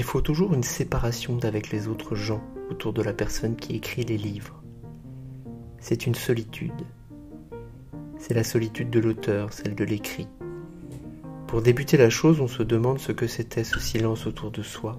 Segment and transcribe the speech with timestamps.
[0.00, 4.02] il faut toujours une séparation d'avec les autres gens autour de la personne qui écrit
[4.02, 4.62] les livres.
[5.78, 6.86] C'est une solitude.
[8.16, 10.26] C'est la solitude de l'auteur, celle de l'écrit.
[11.46, 14.98] Pour débuter la chose, on se demande ce que c'était ce silence autour de soi.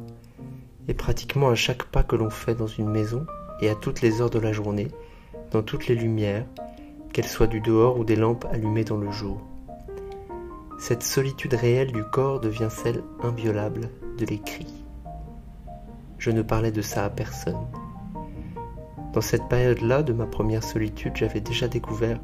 [0.87, 3.25] Et pratiquement à chaque pas que l'on fait dans une maison,
[3.59, 4.89] et à toutes les heures de la journée,
[5.49, 6.45] dans toutes les lumières,
[7.11, 9.41] qu'elles soient du dehors ou des lampes allumées dans le jour.
[10.77, 14.80] Cette solitude réelle du corps devient celle inviolable de l'écrit.
[16.21, 17.66] Je ne parlais de ça à personne.
[19.11, 22.20] Dans cette période-là de ma première solitude, j'avais déjà découvert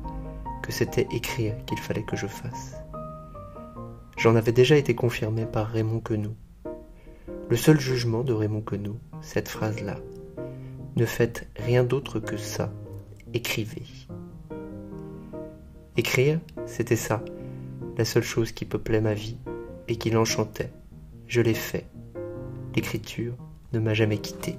[0.62, 2.76] que c'était écrire qu'il fallait que je fasse.
[4.16, 6.36] J'en avais déjà été confirmé par Raymond Queneau.
[7.50, 9.96] Le seul jugement de Raymond Queneau, cette phrase-là.
[10.96, 12.72] Ne faites rien d'autre que ça.
[13.34, 13.82] Écrivez.
[15.98, 17.26] Écrire, c'était ça,
[17.98, 19.38] la seule chose qui peuplait ma vie
[19.88, 20.70] et qui l'enchantait.
[21.26, 21.88] Je l'ai fait.
[22.76, 23.34] L'écriture
[23.74, 24.58] ne m'a jamais quitté.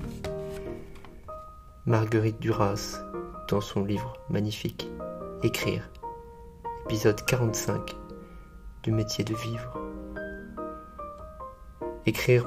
[1.87, 3.01] Marguerite Duras,
[3.49, 4.89] dans son livre magnifique
[5.43, 5.91] Écrire,
[6.85, 7.97] épisode 45
[8.83, 9.79] du métier de vivre.
[12.07, 12.47] Écrire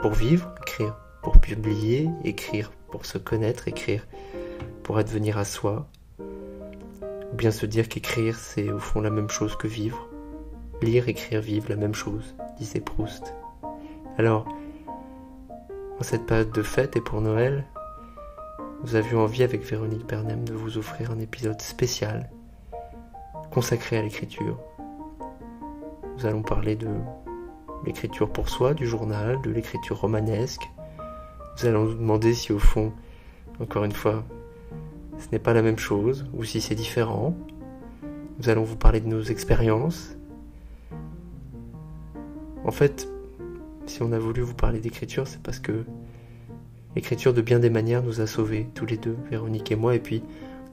[0.00, 4.06] pour vivre, écrire pour publier, écrire pour se connaître, écrire
[4.82, 5.86] pour advenir à soi,
[6.20, 10.08] ou bien se dire qu'écrire, c'est au fond la même chose que vivre.
[10.82, 13.34] Lire, écrire, vivre, la même chose, disait Proust.
[14.18, 14.46] Alors,
[16.02, 17.64] en cette période de fête et pour Noël,
[18.82, 22.28] nous avions envie avec Véronique Bernem de vous offrir un épisode spécial
[23.52, 24.58] consacré à l'écriture.
[26.16, 26.88] Nous allons parler de
[27.86, 30.68] l'écriture pour soi, du journal, de l'écriture romanesque.
[31.56, 32.92] Nous allons nous demander si au fond,
[33.60, 34.24] encore une fois,
[35.20, 37.36] ce n'est pas la même chose, ou si c'est différent.
[38.40, 40.16] Nous allons vous parler de nos expériences.
[42.64, 43.06] En fait,
[43.86, 45.84] si on a voulu vous parler d'écriture, c'est parce que
[46.94, 50.00] l'écriture de bien des manières nous a sauvés, tous les deux, Véronique et moi, et
[50.00, 50.22] puis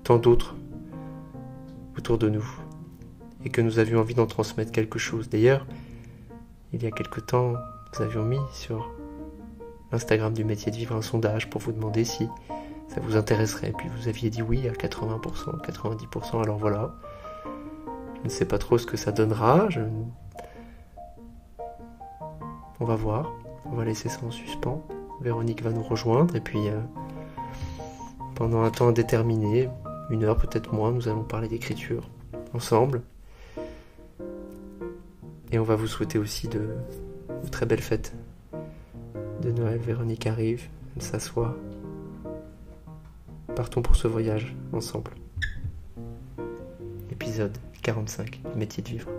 [0.03, 0.55] tant d'autres
[1.97, 2.47] autour de nous,
[3.43, 5.29] et que nous avions envie d'en transmettre quelque chose.
[5.29, 5.65] D'ailleurs,
[6.71, 7.53] il y a quelque temps,
[7.93, 8.91] nous avions mis sur
[9.91, 12.27] l'Instagram du métier de vivre un sondage pour vous demander si
[12.87, 13.73] ça vous intéresserait.
[13.77, 16.43] Puis vous aviez dit oui à 80%, 90%.
[16.43, 16.95] Alors voilà.
[18.19, 19.67] Je ne sais pas trop ce que ça donnera.
[22.79, 23.33] On va voir.
[23.65, 24.85] On va laisser ça en suspens.
[25.21, 26.79] Véronique va nous rejoindre et puis euh,
[28.35, 29.69] pendant un temps indéterminé,
[30.09, 32.09] une heure peut-être moins, nous allons parler d'écriture
[32.53, 33.01] ensemble.
[35.51, 36.69] Et on va vous souhaiter aussi de,
[37.51, 38.13] très belles fêtes
[39.41, 39.79] de Noël.
[39.79, 41.55] Véronique arrive, elle s'assoit
[43.59, 45.11] partons pour ce voyage ensemble.
[47.11, 49.09] Épisode 45, métier de vivre.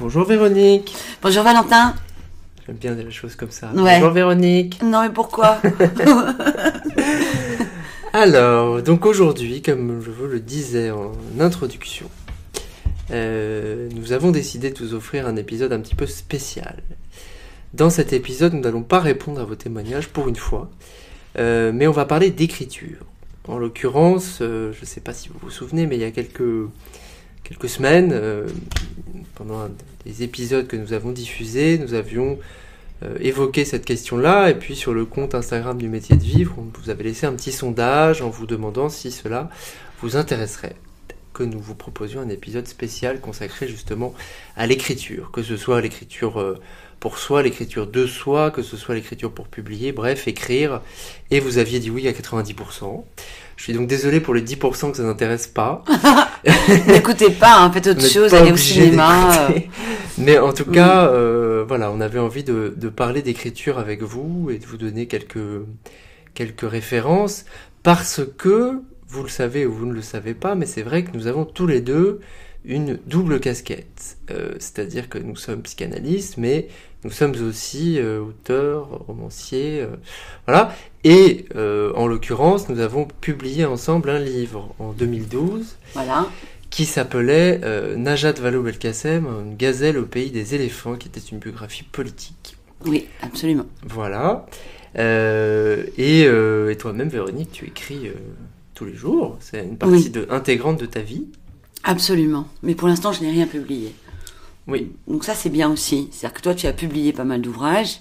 [0.00, 0.96] Bonjour Véronique.
[1.22, 1.94] Bonjour Valentin.
[2.66, 3.70] J'aime bien des choses comme ça.
[3.74, 4.80] Bonjour Véronique.
[4.82, 5.60] Non mais pourquoi?
[8.12, 12.06] Alors, donc aujourd'hui, comme je vous le disais en introduction,
[13.10, 16.82] euh, nous avons décidé de vous offrir un épisode un petit peu spécial.
[17.74, 20.70] Dans cet épisode, nous n'allons pas répondre à vos témoignages pour une fois,
[21.38, 23.04] euh, mais on va parler d'écriture.
[23.46, 26.10] En l'occurrence, euh, je ne sais pas si vous vous souvenez, mais il y a
[26.10, 26.68] quelques,
[27.44, 28.18] quelques semaines,
[29.40, 29.70] pendant
[30.04, 32.38] des épisodes que nous avons diffusés, nous avions
[33.02, 34.50] euh, évoquer cette question-là.
[34.50, 37.32] Et puis sur le compte Instagram du métier de vivre, on vous avait laissé un
[37.32, 39.48] petit sondage en vous demandant si cela
[40.02, 40.76] vous intéresserait
[41.32, 44.12] que nous vous proposions un épisode spécial consacré justement
[44.56, 46.60] à l'écriture, que ce soit l'écriture euh,
[47.00, 50.82] pour soi, l'écriture de soi, que ce soit l'écriture pour publier, bref, écrire.
[51.30, 53.02] Et vous aviez dit oui à 90%.
[53.56, 55.82] Je suis donc désolé pour les 10% que ça n'intéresse pas.
[56.86, 59.50] N'écoutez pas, hein, faites autre chose, allez au cinéma.
[59.50, 59.58] Euh.
[60.18, 64.50] Mais en tout cas, euh, voilà, on avait envie de, de parler d'écriture avec vous
[64.50, 65.38] et de vous donner quelques,
[66.34, 67.46] quelques références
[67.82, 71.10] parce que, vous le savez ou vous ne le savez pas, mais c'est vrai que
[71.14, 72.20] nous avons tous les deux
[72.64, 74.18] une double casquette.
[74.30, 76.68] Euh, C'est-à-dire que nous sommes psychanalystes, mais
[77.04, 79.96] nous sommes aussi euh, auteurs, romanciers, euh,
[80.46, 80.74] voilà.
[81.02, 85.76] Et en l'occurrence, nous avons publié ensemble un livre en 2012.
[85.94, 86.26] Voilà.
[86.68, 87.58] Qui s'appelait
[87.96, 92.58] Najat Vallaud-Belkacem, une gazelle au pays des éléphants, qui était une biographie politique.
[92.84, 93.64] Oui, absolument.
[93.82, 94.44] Voilà.
[94.94, 98.10] et, et toi-même, Véronique, tu écris
[98.74, 99.36] tous les jours.
[99.40, 101.28] C'est une partie de, intégrante de ta vie.
[101.84, 102.46] Absolument.
[102.62, 103.94] Mais pour l'instant, je n'ai rien publié.
[104.66, 104.92] Oui.
[105.08, 106.08] Donc ça, c'est bien aussi.
[106.12, 108.00] C'est-à-dire que toi, tu as publié pas mal d'ouvrages.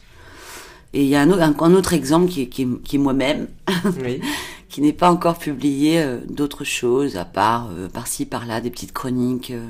[0.93, 3.47] Et il y a un, un, autre exemple qui est, qui est, moi-même,
[4.03, 4.21] Oui.
[4.69, 8.91] qui n'est pas encore publié euh, d'autres choses, à part euh, par-ci, par-là, des petites
[8.91, 9.67] chroniques euh,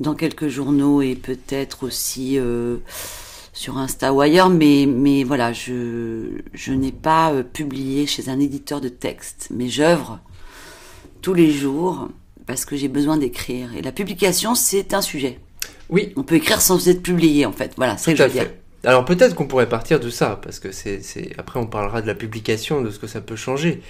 [0.00, 2.76] dans quelques journaux et peut-être aussi euh,
[3.54, 4.50] sur Insta ou ailleurs.
[4.50, 10.20] Mais, mais voilà, je, je n'ai pas publié chez un éditeur de texte, mais j'œuvre
[11.22, 12.08] tous les jours
[12.46, 13.74] parce que j'ai besoin d'écrire.
[13.76, 15.38] Et la publication, c'est un sujet.
[15.90, 17.72] Oui, On peut écrire sans être publié, en fait.
[17.76, 18.50] Voilà, c'est ce que je veux dire.
[18.84, 21.00] Alors peut-être qu'on pourrait partir de ça, parce que c'est,
[21.38, 23.80] après on parlera de la publication, de ce que ça peut changer.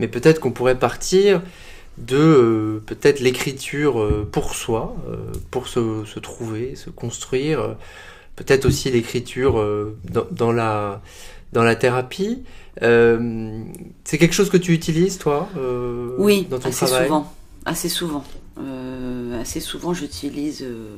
[0.00, 1.40] Mais peut-être qu'on pourrait partir
[1.96, 5.16] de euh, peut-être l'écriture euh, pour soi, euh,
[5.50, 7.76] pour se, se trouver, se construire.
[8.36, 9.54] peut-être aussi l'écriture
[10.10, 11.00] dans, dans la
[11.52, 12.42] dans la thérapie.
[12.82, 15.48] C'est quelque chose que tu utilises toi
[16.18, 17.06] Oui, dans ton assez travail?
[17.06, 17.32] souvent.
[17.66, 18.24] Assez souvent.
[18.58, 20.62] Euh, assez souvent, j'utilise.
[20.62, 20.96] euh,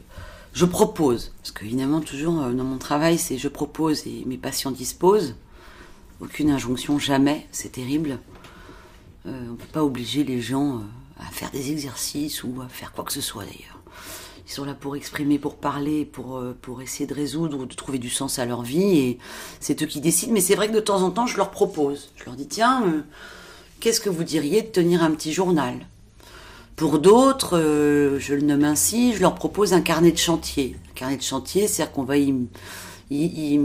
[0.53, 1.33] je propose.
[1.43, 5.37] Parce qu'évidemment, toujours euh, dans mon travail, c'est je propose et mes patients disposent.
[6.21, 7.47] Aucune injonction, jamais.
[7.53, 8.19] C'est terrible.
[9.27, 10.83] On ne peut pas obliger les gens
[11.19, 13.81] à faire des exercices ou à faire quoi que ce soit d'ailleurs.
[14.47, 16.41] Ils sont là pour exprimer, pour parler, pour,
[16.81, 18.99] essayer de résoudre ou de trouver du sens à leur vie.
[18.99, 19.19] Et
[19.59, 20.33] c'est eux qui décident.
[20.33, 22.11] Mais c'est vrai que de temps en temps, je leur propose.
[22.15, 23.05] Je leur dis tiens,
[23.81, 25.87] qu'est-ce que vous diriez de tenir un petit journal?
[26.77, 30.77] Pour d'autres, euh, je le nomme ainsi, je leur propose un carnet de chantier.
[30.91, 32.29] Un carnet de chantier, c'est-à-dire qu'on va y,
[33.11, 33.61] y- y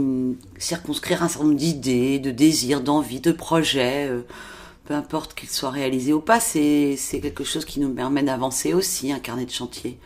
[0.58, 4.08] circonscrire un certain nombre d'idées, de désirs, d'envies, de projets.
[4.08, 4.22] euh,
[4.84, 9.12] peu importe qu'ils soient réalisés ou pas, c'est quelque chose qui nous permet d'avancer aussi,
[9.12, 9.98] un carnet de chantier.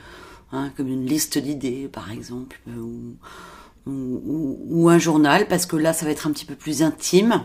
[0.52, 3.16] Hein, comme une liste d'idées, par exemple, euh, ou,
[3.86, 3.92] ou,
[4.26, 7.42] ou- ou un journal, parce que là, ça va être un petit peu plus intime,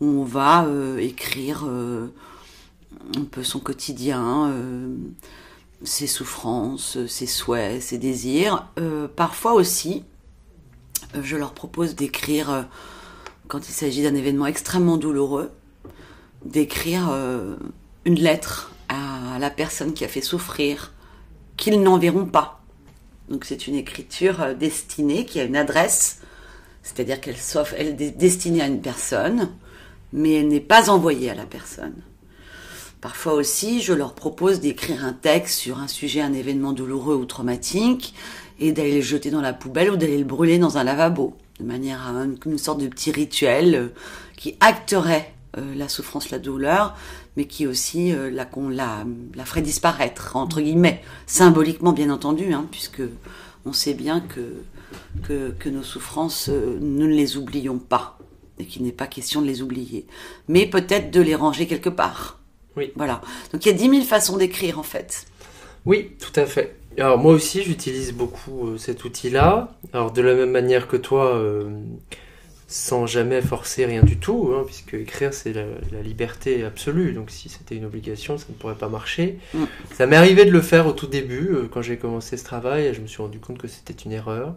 [0.00, 2.08] où on va euh, écrire euh,
[3.16, 4.94] un peu son quotidien, euh,
[5.84, 8.68] ses souffrances, ses souhaits, ses désirs.
[8.78, 10.04] Euh, parfois aussi,
[11.20, 12.62] je leur propose d'écrire, euh,
[13.46, 15.50] quand il s'agit d'un événement extrêmement douloureux,
[16.44, 17.10] d'écrire
[18.04, 20.92] une lettre à la personne qui a fait souffrir,
[21.56, 22.62] qu'ils n'enverront pas.
[23.28, 26.20] Donc c'est une écriture destinée qui a une adresse,
[26.84, 27.34] c'est-à-dire qu'elle
[27.76, 29.50] elle est destinée à une personne,
[30.12, 31.94] mais elle n'est pas envoyée à la personne.
[33.00, 37.26] Parfois aussi, je leur propose d'écrire un texte sur un sujet, un événement douloureux ou
[37.26, 38.12] traumatique,
[38.58, 41.64] et d'aller le jeter dans la poubelle ou d'aller le brûler dans un lavabo, de
[41.64, 43.88] manière à une, sorte de petit rituel euh,
[44.36, 46.96] qui acterait euh, la souffrance, la douleur,
[47.36, 53.02] mais qui aussi euh, la, ferait disparaître, entre guillemets, symboliquement bien entendu, hein, puisque
[53.64, 58.18] on sait bien que, nos souffrances, nous ne les oublions pas,
[58.58, 60.06] et qu'il n'est pas question de les oublier,
[60.48, 62.37] mais peut-être de les ranger quelque part.
[62.76, 62.92] Oui.
[62.96, 63.20] Voilà.
[63.52, 65.26] Donc il y a dix mille façons d'écrire en fait.
[65.86, 66.76] Oui, tout à fait.
[66.98, 69.72] Alors moi aussi, j'utilise beaucoup euh, cet outil-là.
[69.92, 71.70] Alors de la même manière que toi, euh,
[72.66, 77.12] sans jamais forcer rien du tout, hein, puisque écrire c'est la, la liberté absolue.
[77.12, 79.38] Donc si c'était une obligation, ça ne pourrait pas marcher.
[79.54, 79.64] Mm.
[79.94, 82.86] Ça m'est arrivé de le faire au tout début, euh, quand j'ai commencé ce travail.
[82.86, 84.54] et Je me suis rendu compte que c'était une erreur.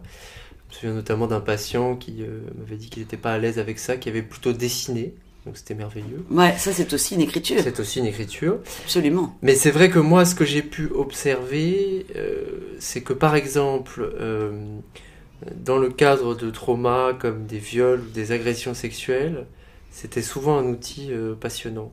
[0.70, 2.24] Je me souviens notamment d'un patient qui
[2.58, 5.14] m'avait dit qu'il n'était pas à l'aise avec ça, qui avait plutôt dessiné.
[5.46, 6.24] Donc c'était merveilleux.
[6.30, 8.58] Ouais, ça c'est aussi une écriture, C'est aussi une écriture.
[8.84, 9.36] absolument.
[9.42, 12.42] Mais c'est vrai que moi, ce que j'ai pu observer, euh,
[12.78, 14.52] c'est que par exemple, euh,
[15.56, 19.46] dans le cadre de traumas comme des viols ou des agressions sexuelles,
[19.90, 21.92] c'était souvent un outil euh, passionnant.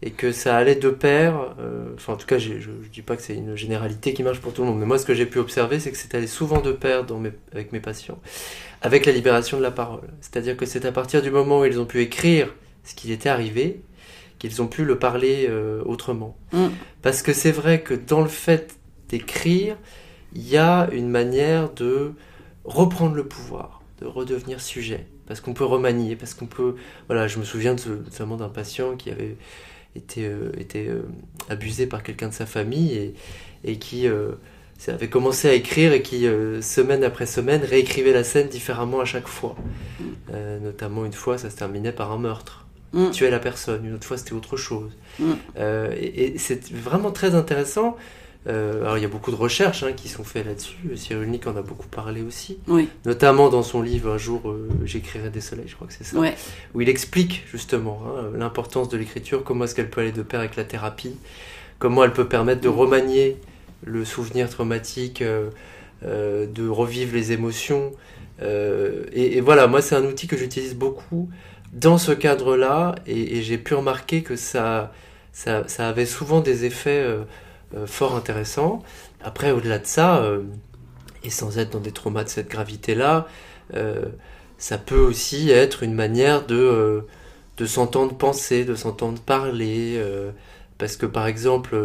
[0.00, 1.56] Et que ça allait de pair,
[1.96, 4.52] enfin en tout cas, je ne dis pas que c'est une généralité qui marche pour
[4.52, 6.60] tout le monde, mais moi ce que j'ai pu observer, c'est que c'est allé souvent
[6.60, 8.20] de pair dans mes- avec mes patients,
[8.80, 10.06] avec la libération de la parole.
[10.20, 12.54] C'est-à-dire que c'est à partir du moment où ils ont pu écrire
[12.88, 13.82] ce qui était arrivé,
[14.38, 16.36] qu'ils ont pu le parler euh, autrement.
[16.52, 16.68] Mm.
[17.02, 18.76] Parce que c'est vrai que dans le fait
[19.10, 19.76] d'écrire,
[20.34, 22.12] il y a une manière de
[22.64, 25.06] reprendre le pouvoir, de redevenir sujet.
[25.26, 26.76] Parce qu'on peut remanier, parce qu'on peut...
[27.08, 29.36] Voilà, je me souviens de ce- notamment d'un patient qui avait
[29.94, 31.02] été, euh, été euh,
[31.50, 33.14] abusé par quelqu'un de sa famille et,
[33.64, 34.06] et qui
[34.86, 39.04] avait commencé à écrire et qui, euh, semaine après semaine, réécrivait la scène différemment à
[39.04, 39.56] chaque fois.
[40.32, 43.10] Euh, notamment une fois, ça se terminait par un meurtre Mm.
[43.10, 44.90] tuer la personne, une autre fois c'était autre chose.
[45.18, 45.24] Mm.
[45.58, 47.96] Euh, et et c'est vraiment très intéressant.
[48.46, 50.96] Euh, alors il y a beaucoup de recherches hein, qui sont faites là-dessus.
[50.96, 54.68] Cyril Nick en a beaucoup parlé aussi, Oui, notamment dans son livre Un jour euh,
[54.84, 56.34] j'écrirai des soleils, je crois que c'est ça, ouais.
[56.72, 60.40] où il explique justement hein, l'importance de l'écriture, comment est-ce qu'elle peut aller de pair
[60.40, 61.16] avec la thérapie,
[61.78, 63.36] comment elle peut permettre de remanier
[63.84, 65.22] le souvenir traumatique,
[66.02, 67.92] de revivre les émotions.
[68.42, 71.28] Et, et voilà, moi c'est un outil que j'utilise beaucoup
[71.72, 74.92] dans ce cadre-là, et, j'ai pu remarquer que ça,
[75.32, 77.24] ça, avait souvent des effets euh,
[77.76, 78.82] euh, fort intéressants.
[79.22, 80.42] Après, au-delà de ça, euh,
[81.22, 83.26] et sans être dans des traumas de cette gravité-là,
[84.56, 87.04] ça peut aussi être une manière de,
[87.58, 90.00] de s'entendre penser, de s'entendre parler.
[90.78, 91.76] parce que par exemple,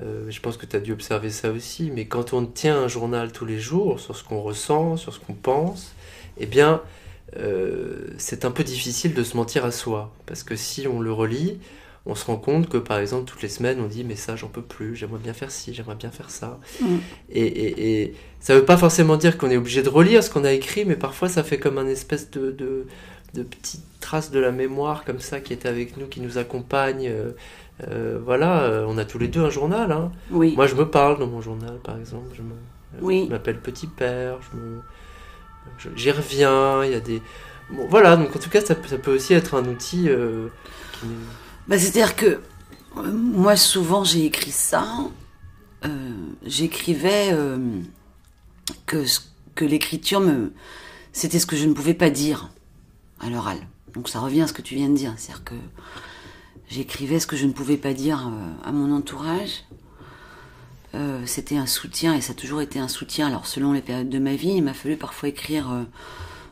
[0.00, 3.32] je pense que tu as dû observer ça aussi, mais quand on tient un journal
[3.32, 5.94] tous les jours sur ce qu'on ressent, sur ce qu'on pense,
[6.38, 6.82] eh bien,
[8.18, 10.12] c'est un peu difficile de se mentir à soi.
[10.26, 11.58] Parce que si on le relit,
[12.08, 14.48] on se rend compte que par exemple toutes les semaines on dit mais ça j'en
[14.48, 16.58] peux plus, j'aimerais bien faire ci, j'aimerais bien faire ça.
[16.80, 16.96] Mm.
[17.30, 20.52] Et, ça ne veut pas forcément dire qu'on est obligé de relire ce qu'on a
[20.52, 22.86] écrit, mais parfois ça fait comme un espèce de, de,
[23.34, 27.08] de petite trace de la mémoire comme ça qui est avec nous, qui nous accompagne.
[27.08, 27.32] Euh,
[27.88, 29.90] euh, voilà, euh, on a tous les deux un journal.
[29.92, 30.12] Hein.
[30.30, 30.54] Oui.
[30.56, 34.38] Moi je me parle dans mon journal par exemple, je m'appelle Petit Père,
[35.96, 37.22] j'y reviens, il y a des...
[37.70, 40.08] voilà, donc en tout cas ça, peut aussi être un outil
[40.92, 41.06] qui
[41.68, 42.40] bah, C'est-à-dire que
[42.96, 44.86] euh, moi, souvent, j'ai écrit ça.
[45.84, 46.10] Euh,
[46.44, 47.80] j'écrivais euh,
[48.86, 49.04] que,
[49.54, 50.52] que l'écriture, me,
[51.12, 52.50] c'était ce que je ne pouvais pas dire
[53.20, 53.58] à l'oral.
[53.94, 55.14] Donc ça revient à ce que tu viens de dire.
[55.16, 55.54] C'est-à-dire que
[56.68, 58.30] j'écrivais ce que je ne pouvais pas dire
[58.64, 59.64] à mon entourage.
[61.26, 63.26] C'était un soutien et ça a toujours été un soutien.
[63.26, 65.86] Alors selon les périodes de ma vie, il m'a fallu parfois écrire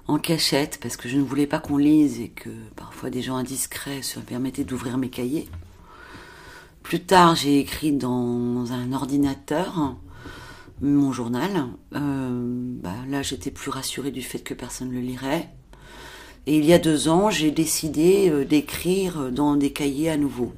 [0.07, 3.37] en cachette parce que je ne voulais pas qu'on lise et que parfois des gens
[3.37, 5.49] indiscrets se permettaient d'ouvrir mes cahiers.
[6.83, 9.97] Plus tard, j'ai écrit dans un ordinateur
[10.81, 11.67] mon journal.
[11.95, 15.49] Euh, bah, là, j'étais plus rassurée du fait que personne ne le lirait.
[16.47, 20.53] Et il y a deux ans, j'ai décidé euh, d'écrire dans des cahiers à nouveau.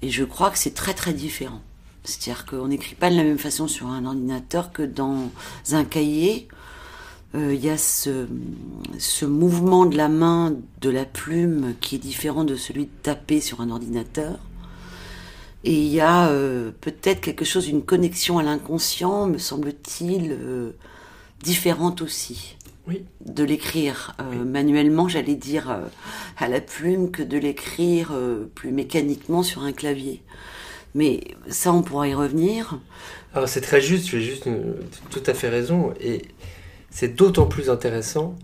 [0.00, 1.62] Et je crois que c'est très très différent.
[2.04, 5.30] C'est-à-dire qu'on n'écrit pas de la même façon sur un ordinateur que dans
[5.70, 6.48] un cahier
[7.34, 8.26] euh, il y a ce,
[8.98, 13.40] ce, mouvement de la main, de la plume, qui est différent de celui de taper
[13.40, 14.38] sur un ordinateur.
[15.64, 20.72] Et il y a euh, peut-être quelque chose, une connexion à l'inconscient, me semble-t-il, euh,
[21.42, 22.56] différente aussi.
[22.86, 23.04] Oui.
[23.24, 25.78] De l'écrire manuellement, j'allais dire
[26.36, 28.12] à la plume, que de l'écrire
[28.56, 30.20] plus mécaniquement sur un clavier.
[30.94, 32.78] Mais ça, on pourra y revenir.
[33.34, 34.48] Alors c'est très juste, tu as juste
[35.10, 35.94] tout à fait raison.
[36.00, 36.22] Et
[36.90, 38.36] c'est d'autant plus intéressant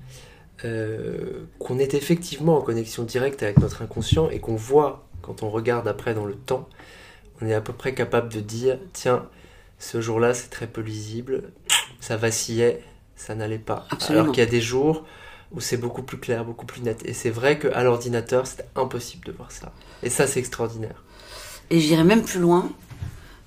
[0.65, 5.51] euh, qu'on est effectivement en connexion directe avec notre inconscient et qu'on voit, quand on
[5.51, 6.69] regarde après dans le temps,
[7.41, 9.29] on est à peu près capable de dire, tiens,
[9.79, 11.45] ce jour-là c'est très peu lisible,
[12.01, 12.83] ça vacillait,
[13.15, 13.87] ça n'allait pas.
[14.09, 15.05] Alors qu'il y a des jours
[15.53, 17.03] où c'est beaucoup plus clair, beaucoup plus net.
[17.05, 19.73] Et c'est vrai qu'à l'ordinateur, c'est impossible de voir ça.
[20.03, 21.05] Et ça, c'est extraordinaire.
[21.71, 22.71] Et j'irai même plus loin.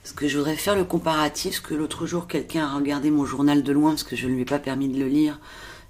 [0.03, 3.25] Parce que je voudrais faire le comparatif, parce que l'autre jour, quelqu'un a regardé mon
[3.25, 5.39] journal de loin, parce que je ne lui ai pas permis de le lire,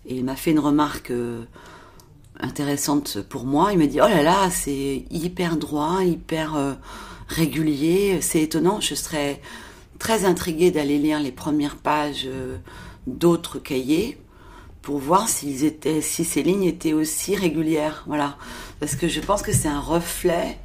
[0.06, 1.44] et il m'a fait une remarque euh,
[2.40, 3.72] intéressante pour moi.
[3.72, 6.74] Il m'a dit, oh là là, c'est hyper droit, hyper euh,
[7.28, 9.42] régulier, c'est étonnant, je serais
[9.98, 12.58] très intriguée d'aller lire les premières pages euh,
[13.08, 14.18] d'autres cahiers
[14.82, 15.72] pour voir si
[16.02, 18.04] ces lignes étaient aussi régulières.
[18.08, 18.36] Voilà.
[18.80, 20.58] Parce que je pense que c'est un reflet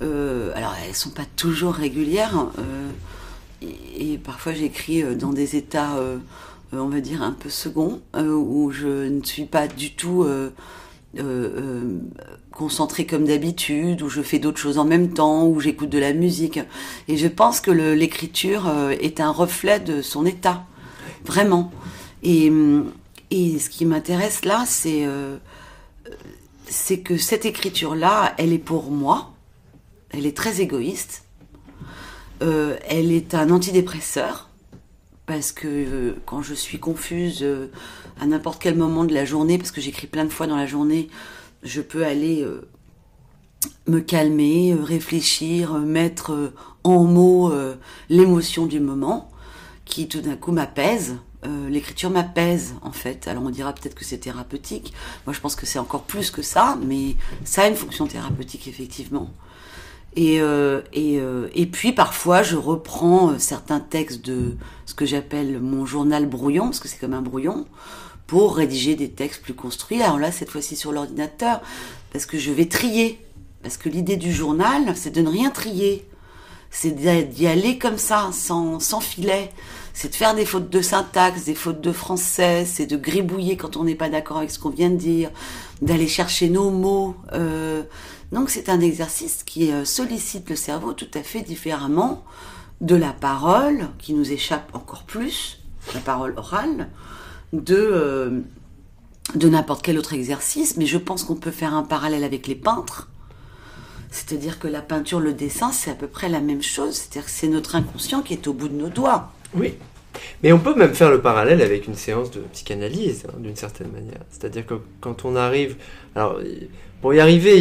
[0.00, 2.48] alors, elles sont pas toujours régulières.
[2.58, 2.90] Euh,
[3.98, 5.96] et, parfois, j'écris euh, dans des états,
[6.72, 10.26] on va dire, un peu seconds, où je ne suis pas du tout
[12.50, 16.12] concentrée comme d'habitude, où je fais d'autres choses en même temps, où j'écoute de la
[16.12, 16.60] musique.
[17.08, 20.64] Et je pense que l'écriture est un reflet de son état,
[21.24, 21.70] vraiment.
[22.22, 22.52] Et,
[23.30, 25.06] et ce qui m'intéresse là, c'est
[26.68, 29.32] c'est que cette écriture-là, elle est pour moi,
[30.10, 31.24] elle est très égoïste.
[32.42, 34.50] Euh, elle est un antidépresseur
[35.24, 37.70] parce que euh, quand je suis confuse euh,
[38.20, 40.66] à n'importe quel moment de la journée, parce que j'écris plein de fois dans la
[40.66, 41.08] journée,
[41.62, 42.46] je peux aller
[43.88, 46.52] me calmer, réfléchir, mettre
[46.84, 47.52] en mots
[48.08, 49.32] l'émotion du moment
[49.84, 51.16] qui tout d'un coup m'apaise.
[51.68, 53.26] L'écriture m'apaise en fait.
[53.26, 54.92] Alors on dira peut-être que c'est thérapeutique.
[55.26, 58.68] Moi je pense que c'est encore plus que ça, mais ça a une fonction thérapeutique
[58.68, 59.30] effectivement.
[60.16, 64.56] Et, euh, et, euh, et, puis parfois, je reprends euh, certains textes de
[64.86, 67.66] ce que j'appelle mon journal brouillon, parce que c'est comme un brouillon,
[68.26, 70.02] pour rédiger des textes plus construits.
[70.02, 71.60] Alors là, cette fois-ci sur l'ordinateur,
[72.12, 73.20] parce que je vais trier.
[73.62, 76.08] Parce que l'idée du journal, c'est de ne rien trier.
[76.70, 79.50] C'est d'y aller comme ça, sans, sans filet.
[79.92, 83.76] C'est de faire des fautes de syntaxe, des fautes de français, c'est de gribouiller quand
[83.76, 85.30] on n'est pas d'accord avec ce qu'on vient de dire,
[85.80, 87.16] d'aller chercher nos mots.
[87.32, 87.82] Euh,
[88.32, 92.24] donc c'est un exercice qui euh, sollicite le cerveau tout à fait différemment
[92.80, 95.60] de la parole, qui nous échappe encore plus,
[95.94, 96.88] la parole orale,
[97.52, 98.40] de, euh,
[99.34, 100.76] de n'importe quel autre exercice.
[100.76, 103.08] Mais je pense qu'on peut faire un parallèle avec les peintres.
[104.10, 106.94] C'est-à-dire que la peinture, le dessin, c'est à peu près la même chose.
[106.94, 109.32] C'est-à-dire que c'est notre inconscient qui est au bout de nos doigts.
[109.54, 109.74] Oui.
[110.42, 113.90] Mais on peut même faire le parallèle avec une séance de psychanalyse, hein, d'une certaine
[113.90, 114.20] manière.
[114.30, 115.76] C'est-à-dire que quand on arrive...
[116.14, 116.40] Alors,
[117.00, 117.60] pour y arriver,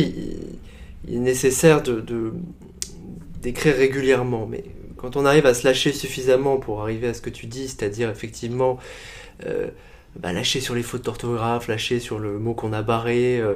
[1.08, 2.04] il, est nécessaire de,
[3.42, 4.64] d'écrire régulièrement, mais
[4.98, 8.10] quand on arrive à se lâcher suffisamment pour arriver à ce que tu dis, c'est-à-dire
[8.10, 8.80] effectivement
[9.46, 9.68] euh,
[10.16, 13.56] bah, lâcher sur les fautes d'orthographe, lâcher sur le mot qu'on a barré, euh,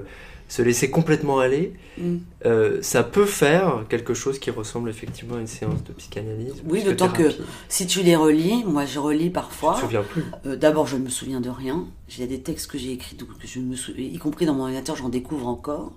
[0.50, 2.16] se laisser complètement aller, mm.
[2.46, 6.56] euh, ça peut faire quelque chose qui ressemble effectivement à une séance de psychanalyse.
[6.68, 7.30] Oui, d'autant que
[7.70, 9.76] si tu les relis, moi je relis parfois.
[9.76, 10.26] Tu te souviens plus.
[10.48, 11.86] Euh, d'abord, je ne me souviens de rien.
[12.08, 15.10] J'ai des textes que j'ai écrits, que je me y compris dans mon ordinateur, j'en
[15.10, 15.94] découvre encore.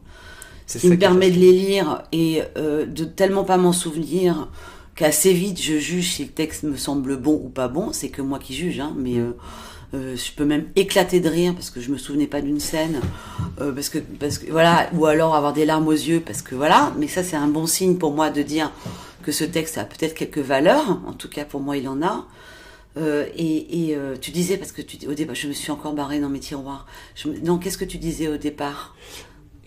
[0.66, 4.48] Ce qui me permet de les lire et euh, de tellement pas m'en souvenir
[4.94, 7.92] qu'assez vite je juge si le texte me semble bon ou pas bon.
[7.92, 9.14] C'est que moi qui juge, hein, mais.
[9.14, 9.32] Mm.
[9.94, 13.00] Euh, je peux même éclater de rire parce que je me souvenais pas d'une scène,
[13.60, 16.54] euh, parce que parce que voilà, ou alors avoir des larmes aux yeux parce que
[16.54, 16.94] voilà.
[16.98, 18.72] Mais ça c'est un bon signe pour moi de dire
[19.22, 21.00] que ce texte a peut-être quelques valeurs.
[21.06, 22.26] En tout cas pour moi il en a.
[22.96, 26.20] Euh, et, et tu disais parce que tu au départ je me suis encore barré
[26.20, 26.86] dans mes tiroirs.
[27.14, 28.96] Je, non qu'est-ce que tu disais au départ?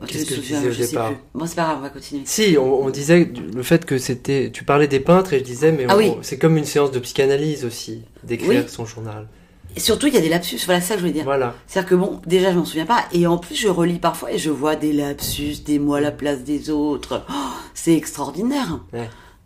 [0.08, 1.14] Qu'est-ce que tu disais au départ?
[1.34, 2.24] Bon, c'est pas grave, on va continuer.
[2.26, 4.52] Si, on, disait le fait que c'était.
[4.52, 7.64] Tu parlais des peintres et je disais, mais ah c'est comme une séance de psychanalyse
[7.64, 9.28] aussi, d'écrire son journal.
[9.76, 10.60] Et surtout, il y a des lapsus.
[10.66, 11.26] Voilà ça que je voulais dire.
[11.26, 11.54] Voilà.
[11.68, 13.04] C'est-à-dire que bon, déjà, je m'en souviens pas.
[13.12, 16.12] Et en plus, je relis parfois et je vois des lapsus, des mots à la
[16.12, 17.26] place des autres.
[17.30, 17.34] Oh,
[17.74, 18.80] c'est extraordinaire.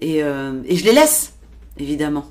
[0.02, 1.34] Et, euh, et je les laisse,
[1.80, 2.28] évidemment.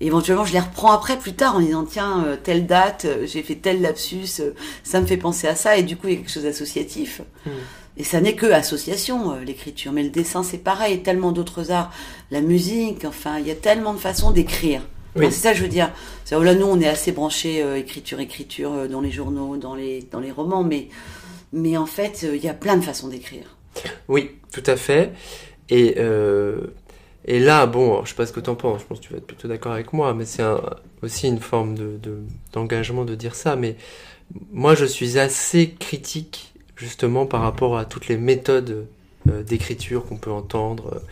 [0.00, 3.26] Et éventuellement, je les reprends après, plus tard, en disant tiens, euh, telle date, euh,
[3.26, 4.40] j'ai fait tel lapsus,
[4.82, 5.76] ça me fait penser à ça.
[5.76, 7.20] Et du coup, il y a quelque chose d'associatif.
[7.44, 7.50] Hmm.
[7.98, 9.92] Et ça n'est que association, l'écriture.
[9.92, 11.02] Mais le dessin, c'est pareil.
[11.02, 11.92] Tellement d'autres arts.
[12.30, 14.80] La musique, enfin, il y a tellement de façons d'écrire
[15.16, 15.92] c'est ça que je veux dire.
[16.30, 20.02] Là, nous, on est assez branchés euh, écriture, écriture euh, dans les journaux, dans les,
[20.10, 20.88] dans les romans, mais,
[21.52, 23.56] mais en fait, euh, il y a plein de façons d'écrire.
[24.08, 25.12] Oui, tout à fait.
[25.68, 25.96] Et,
[27.26, 29.12] et là, bon, je sais pas ce que tu en penses, je pense que tu
[29.12, 30.42] vas être plutôt d'accord avec moi, mais c'est
[31.00, 32.00] aussi une forme de,
[32.52, 33.54] d'engagement de, dire ça.
[33.54, 33.76] Mais
[34.50, 38.88] moi, je suis assez critique, justement, par rapport à toutes les méthodes
[39.26, 41.02] d'écriture qu'on peut entendre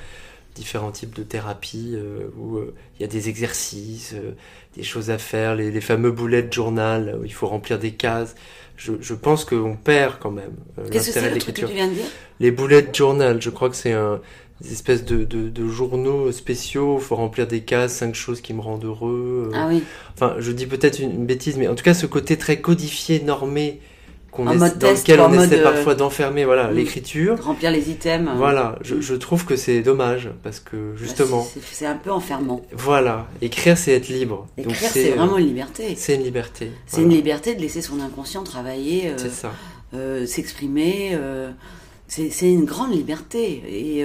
[0.58, 4.32] différents types de thérapies euh, où euh, il y a des exercices, euh,
[4.76, 8.34] des choses à faire, les, fameux bullet journal où il faut remplir des cases.
[8.76, 10.52] Je, je pense qu'on perd quand même
[10.90, 12.04] Qu'est-ce que c'est le truc que tu viens de dire?
[12.38, 14.20] Les bullet journal, je crois que c'est un
[14.60, 18.54] des espèces de, de, de, journaux spéciaux, il faut remplir des cases, cinq choses qui
[18.54, 19.52] me rendent heureux.
[19.54, 19.84] Ah oui.
[20.14, 23.20] Enfin, je dis peut-être une, une, bêtise, mais en tout cas, ce côté très codifié,
[23.20, 23.80] normé,
[24.36, 27.42] dans lequel on essaie parfois d'enfermer voilà l'écriture.
[27.42, 28.30] remplir les items.
[28.36, 32.62] Voilà je, trouve que c'est dommage parce que bah, justement c'est un peu enfermant.
[32.72, 34.46] voilà écrire c'est être libre.
[34.56, 35.94] Écrire c'est vraiment une liberté.
[35.96, 39.52] c'est une liberté c'est une liberté de laisser son inconscient travailler euh, ça.
[39.94, 41.50] euh, s'exprimer euh,
[42.06, 44.04] c'est une grande liberté et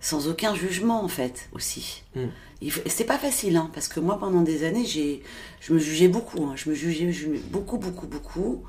[0.00, 2.02] sans aucun jugement en fait aussi.
[2.14, 2.26] Hmm.
[2.86, 5.22] c'est pas facile hein, parce que moi pendant des années j'ai
[5.60, 6.52] je me jugeais beaucoup hein.
[6.54, 7.12] je me jugeais
[7.50, 8.62] beaucoup beaucoup beaucoup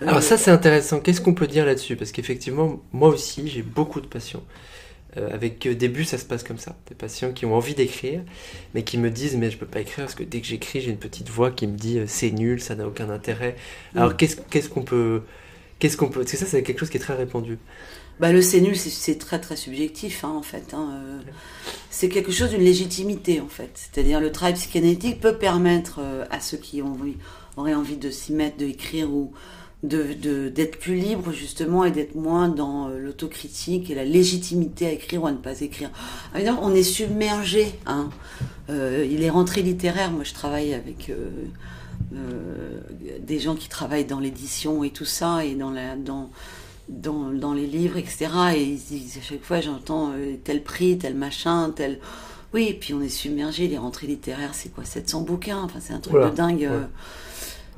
[0.00, 1.00] alors ça c'est intéressant.
[1.00, 1.96] Qu'est-ce qu'on peut dire là-dessus?
[1.96, 4.42] Parce qu'effectivement, moi aussi, j'ai beaucoup de patients.
[5.16, 6.76] Euh, avec euh, début, ça se passe comme ça.
[6.88, 8.20] Des patients qui ont envie d'écrire,
[8.74, 10.90] mais qui me disent mais je peux pas écrire parce que dès que j'écris, j'ai
[10.90, 13.56] une petite voix qui me dit euh, c'est nul, ça n'a aucun intérêt.
[13.94, 14.16] Alors mm.
[14.50, 15.22] qu'est-ce qu'on peut,
[15.78, 17.58] qu'est-ce qu'on peut Parce que ça, c'est quelque chose qui est très répandu.
[18.20, 20.72] Bah, le c'est nul, c'est très très subjectif hein, en fait.
[20.72, 21.20] Hein,
[21.90, 23.70] c'est quelque chose d'une légitimité en fait.
[23.74, 26.96] C'est-à-dire le travail psychanalytique peut permettre à ceux qui ont
[27.56, 29.32] auraient envie de s'y mettre, d'écrire ou
[29.84, 34.92] de d'être plus libre justement et d'être moins dans euh, l'autocritique et la légitimité à
[34.92, 35.90] écrire ou à ne pas écrire.
[36.34, 37.74] Évidemment, on est submergé.
[37.86, 38.08] Hein.
[38.70, 41.28] Euh, les rentrées littéraires, moi je travaille avec euh,
[42.14, 42.80] euh,
[43.20, 46.30] des gens qui travaillent dans l'édition et tout ça et dans la dans
[46.88, 48.28] dans, dans les livres, etc.
[48.56, 50.12] Et ils disent, à chaque fois, j'entends
[50.44, 51.98] tel prix, tel machin, tel.
[52.52, 53.68] Oui, et puis on est submergé.
[53.68, 54.84] Les rentrées littéraires, c'est quoi?
[54.84, 55.62] 700 bouquins?
[55.62, 56.68] Enfin, c'est un truc de dingue.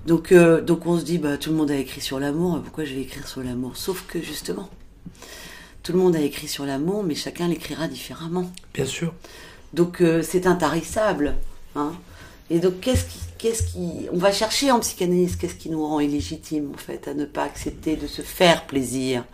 [0.06, 2.84] Donc, euh, donc on se dit, bah, tout le monde a écrit sur l'amour, pourquoi
[2.84, 3.76] je vais écrire sur l'amour?
[3.76, 4.68] Sauf que justement,
[5.82, 8.50] tout le monde a écrit sur l'amour, mais chacun l'écrira différemment.
[8.72, 9.12] Bien sûr.
[9.72, 11.34] Donc euh, c'est intarissable.
[11.74, 11.92] Hein
[12.48, 15.98] et donc qu'est-ce qui, qu'est-ce qui, on va chercher en psychanalyse, qu'est-ce qui nous rend
[15.98, 19.24] illégitime en fait, à ne pas accepter de se faire plaisir,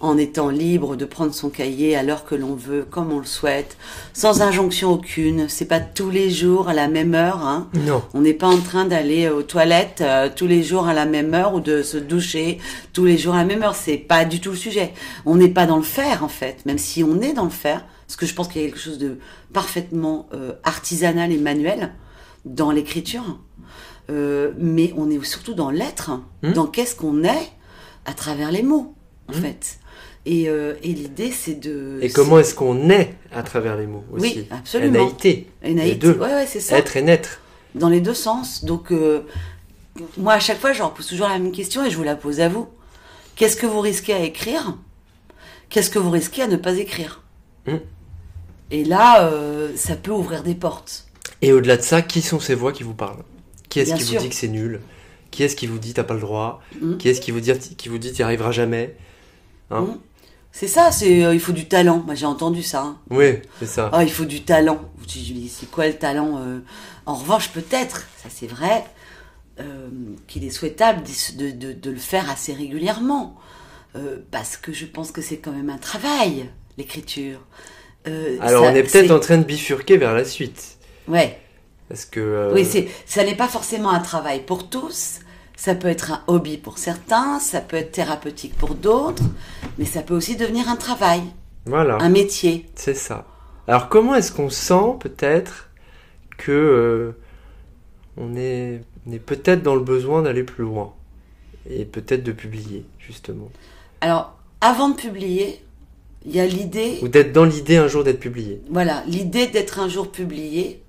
[0.00, 3.24] en étant libre de prendre son cahier à l'heure que l'on veut, comme on le
[3.24, 3.76] souhaite,
[4.12, 5.48] sans injonction aucune.
[5.48, 7.44] C'est pas tous les jours à la même heure.
[7.44, 7.68] Hein.
[7.74, 8.02] Non.
[8.14, 11.34] On n'est pas en train d'aller aux toilettes euh, tous les jours à la même
[11.34, 12.58] heure ou de se doucher
[12.92, 13.74] tous les jours à la même heure.
[13.74, 14.92] C'est pas du tout le sujet.
[15.26, 17.84] On n'est pas dans le faire en fait, même si on est dans le faire,
[18.06, 19.18] parce que je pense qu'il y a quelque chose de
[19.52, 21.92] parfaitement euh, artisanal et manuel
[22.44, 23.40] dans l'écriture.
[24.10, 26.52] Euh, mais on est surtout dans l'être, hmm.
[26.52, 27.52] dans qu'est-ce qu'on est
[28.06, 28.94] à travers les mots,
[29.28, 29.42] en hmm.
[29.42, 29.78] fait.
[30.28, 31.98] Euh, et, l'idée, c'est de.
[32.02, 35.04] Et comment est-ce qu'on est à travers les mots aussi Oui, absolument.
[35.04, 35.48] Naïveté.
[35.62, 36.08] Et naïveté.
[36.10, 36.76] Ouais, ouais, c'est ça.
[36.76, 37.40] Être et naître.
[37.74, 38.64] dans les deux sens.
[38.64, 39.22] Donc, euh,
[40.16, 42.16] moi, à chaque fois, je leur pose toujours la même question et je vous la
[42.16, 42.68] pose à vous.
[43.36, 44.76] Qu'est-ce que vous risquez à écrire?
[45.70, 47.22] Qu'est-ce que vous risquez à ne pas écrire?
[47.66, 47.76] Mm.
[48.70, 51.06] Et là, euh, ça peut ouvrir des portes.
[51.40, 53.22] Et au-delà de ça, qui sont ces voix qui vous parlent?
[53.68, 54.18] Qui est-ce qui sûr.
[54.18, 54.80] vous dit que c'est nul?
[55.30, 56.62] Qui est-ce qui vous dit t'as pas le droit?
[56.80, 56.96] Mm.
[56.96, 58.96] Qui est-ce qui vous dit qui vous dit t'y arriveras jamais?
[59.70, 59.82] Hein?
[59.82, 59.98] Mm.
[60.52, 62.02] C'est ça, c'est euh, il faut du talent.
[62.04, 62.82] Moi, j'ai entendu ça.
[62.82, 62.98] hein.
[63.10, 63.90] Oui, c'est ça.
[63.92, 64.80] Ah, il faut du talent.
[65.02, 66.58] Je dis, Julie, c'est quoi le talent euh?
[67.06, 68.84] En revanche, peut-être, ça c'est vrai,
[69.60, 69.88] euh,
[70.26, 71.02] qu'il est souhaitable
[71.36, 73.36] de, de- de le faire assez régulièrement.
[73.96, 77.40] Euh, parce que je pense que c'est quand même un travail, l'écriture.
[78.06, 80.76] Euh, Alors ça- on est peut-être c'est- en train de bifurquer vers la suite.
[81.08, 81.38] Ouais.
[81.88, 82.20] Parce que.
[82.20, 85.20] euh, Oui, c'est, ça n'est pas forcément un travail pour tous.
[85.60, 89.24] Ça peut être un hobby pour certains, ça peut être thérapeutique pour d'autres,
[89.76, 91.20] mais ça peut aussi devenir un travail,
[91.66, 91.98] Voilà.
[92.00, 92.70] un métier.
[92.76, 93.26] C'est ça.
[93.66, 95.68] Alors comment est-ce qu'on sent peut-être
[96.36, 97.10] que euh,
[98.16, 100.92] on est, on est peut-être dans le besoin d'aller plus loin
[101.68, 103.48] et peut-être de publier justement?
[104.00, 105.60] Alors, avant de publier,
[106.24, 108.62] il y a l'idée ou d'être dans l'idée un jour d'être publié.
[108.70, 110.80] Voilà, l'idée d'être un jour publié,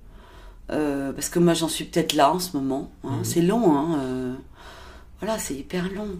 [0.70, 3.24] euh, parce que moi j'en suis peut-être là en ce moment, hein, Mhm.
[3.24, 4.34] c'est long, hein, euh,
[5.20, 6.16] voilà, c'est hyper long.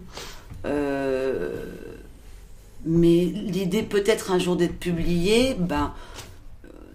[0.67, 1.65] Euh,
[2.85, 5.93] mais l'idée peut-être un jour d'être publié, ben,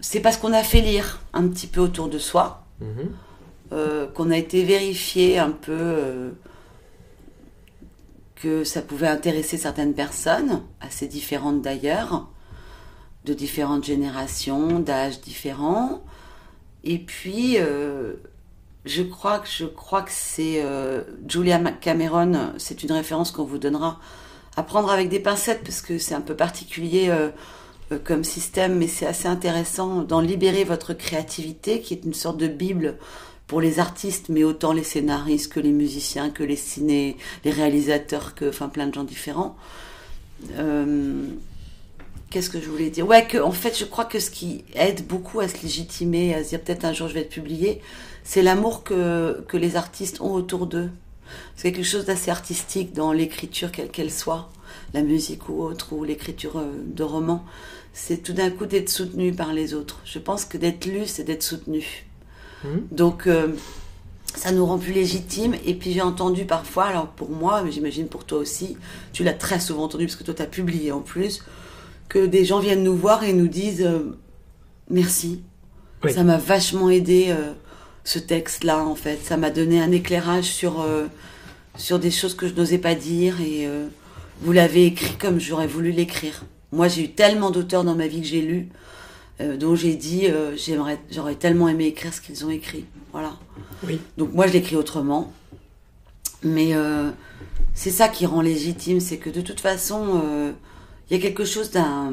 [0.00, 3.10] c'est parce qu'on a fait lire un petit peu autour de soi, Mhm.
[3.72, 6.30] euh, qu'on a été vérifié un peu euh,
[8.36, 12.28] que ça pouvait intéresser certaines personnes, assez différentes d'ailleurs,
[13.24, 16.02] de différentes générations, d'âges différents.
[16.84, 17.56] Et puis,
[18.86, 23.58] je crois que je crois que c'est euh, Julia Cameron, c'est une référence qu'on vous
[23.58, 24.00] donnera
[24.56, 27.28] à prendre avec des pincettes parce que c'est un peu particulier euh,
[27.92, 32.38] euh, comme système, mais c'est assez intéressant dans libérer votre créativité, qui est une sorte
[32.38, 32.96] de bible
[33.48, 38.34] pour les artistes, mais autant les scénaristes que les musiciens, que les ciné, les réalisateurs,
[38.34, 39.56] que enfin plein de gens différents.
[42.30, 43.06] Qu'est-ce que je voulais dire?
[43.06, 46.42] Ouais, que en fait, je crois que ce qui aide beaucoup à se légitimer, à
[46.42, 47.80] se dire peut-être un jour je vais être publié,
[48.26, 50.90] c'est l'amour que, que les artistes ont autour d'eux.
[51.54, 54.50] C'est quelque chose d'assez artistique dans l'écriture, quelle qu'elle soit,
[54.94, 57.44] la musique ou autre, ou l'écriture euh, de romans.
[57.92, 60.00] C'est tout d'un coup d'être soutenu par les autres.
[60.04, 62.04] Je pense que d'être lu, c'est d'être soutenu.
[62.64, 62.88] Mhm.
[62.90, 63.54] Donc, euh,
[64.34, 65.54] ça nous rend plus légitimes.
[65.64, 68.76] Et puis, j'ai entendu parfois, alors pour moi, mais j'imagine pour toi aussi,
[69.12, 71.44] tu l'as très souvent entendu parce que toi, tu as publié en plus,
[72.08, 74.18] que des gens viennent nous voir et nous disent euh,
[74.90, 75.42] merci.
[76.04, 76.12] Oui.
[76.12, 77.52] Ça m'a vachement aidé, euh,
[78.06, 79.18] ce texte-là, en fait.
[79.22, 81.06] Ça m'a donné un éclairage sur, euh,
[81.76, 83.88] sur des choses que je n'osais pas dire et euh,
[84.40, 86.44] vous l'avez écrit comme j'aurais voulu l'écrire.
[86.72, 88.68] Moi, j'ai eu tellement d'auteurs dans ma vie que j'ai lu,
[89.40, 92.84] euh, dont j'ai dit euh, j'aimerais, j'aurais tellement aimé écrire ce qu'ils ont écrit.
[93.12, 93.36] Voilà.
[93.82, 93.98] Oui.
[94.16, 95.32] Donc moi, je l'écris autrement.
[96.42, 97.10] Mais euh,
[97.74, 100.52] c'est ça qui rend légitime, c'est que de toute façon, euh,
[101.10, 102.12] il y a quelque chose d'un,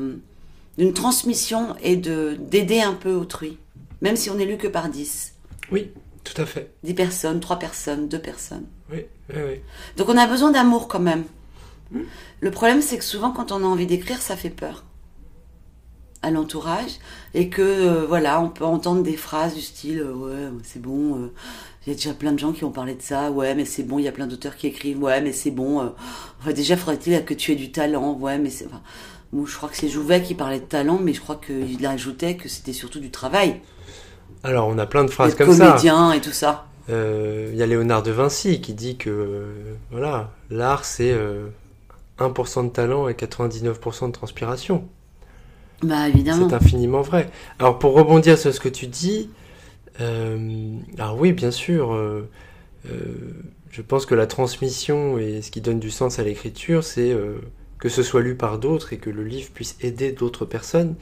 [0.80, 3.58] d'une transmission et de d'aider un peu autrui,
[4.02, 5.33] même si on est lu que par 10.
[5.72, 5.92] Oui,
[6.24, 6.72] tout à fait.
[6.84, 8.66] 10 personnes, 3 personnes, 2 personnes.
[8.92, 9.60] Oui, oui, oui.
[9.98, 11.24] Donc on a besoin d'amour quand même.
[11.92, 12.02] Hmm?
[12.42, 14.84] Le problème, c'est que souvent, quand on a envie d'écrire, ça fait peur
[16.22, 17.00] à l'entourage
[17.34, 21.22] et que euh, voilà, on peut entendre des phrases du style euh, ouais, c'est bon.
[21.22, 21.34] euh,
[21.86, 23.30] il y a déjà plein de gens qui ont parlé de ça.
[23.30, 24.00] Ouais, mais c'est bon.
[24.00, 25.04] Il y a plein d'auteurs qui écrivent.
[25.04, 25.94] Ouais, mais c'est bon.
[26.40, 28.14] enfin, déjà, faudrait-il que tu aies du talent.
[28.14, 28.68] Ouais, mais c'est.
[28.68, 28.82] Enfin,
[29.34, 32.38] bon, je crois que c'est Jouvet qui parlait de talent, mais je crois qu'il ajoutait
[32.38, 33.60] que c'était surtout du travail.
[34.44, 35.68] Alors on a plein de phrases comme ça.
[35.68, 36.66] comédien et tout ça.
[36.90, 39.46] Euh, Il y a Léonard de Vinci qui dit que euh,
[39.92, 41.48] voilà, l'art c'est euh,
[42.20, 44.86] 1% de talent et 99% de transpiration.
[45.82, 46.48] Bah évidemment.
[46.50, 47.30] C'est infiniment vrai.
[47.60, 49.30] Alors pour rebondir sur ce que tu dis,
[50.02, 52.30] euh, alors oui, bien sûr, euh,
[52.90, 52.92] euh,
[53.72, 57.36] je pense que la transmission et ce qui donne du sens à l'écriture, c'est euh,
[57.80, 60.96] que ce soit lu par d'autres et que le livre puisse aider d'autres personnes.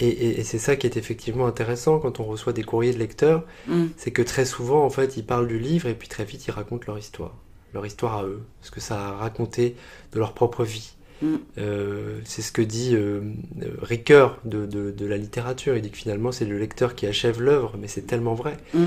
[0.00, 2.98] Et, et- et c'est ça qui est effectivement intéressant quand on reçoit des courriers de
[2.98, 3.86] lecteurs, Mm.
[3.96, 6.50] c'est que très souvent, en fait, ils parlent du livre et puis très vite, ils
[6.52, 7.34] racontent leur histoire,
[7.74, 9.76] leur histoire à eux, ce que ça a raconté
[10.12, 10.92] de leur propre vie.
[11.22, 11.34] Mm.
[11.58, 13.20] Euh, c'est ce que dit euh,
[13.62, 15.76] euh, Ricoeur de, de, de la littérature.
[15.76, 18.56] Il dit que finalement, c'est le lecteur qui achève l'œuvre, mais c'est tellement vrai.
[18.72, 18.84] Mm.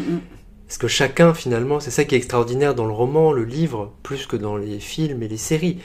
[0.67, 4.26] Parce que chacun, finalement, c'est ça qui est extraordinaire dans le roman, le livre, plus
[4.26, 5.78] que dans les films et les séries.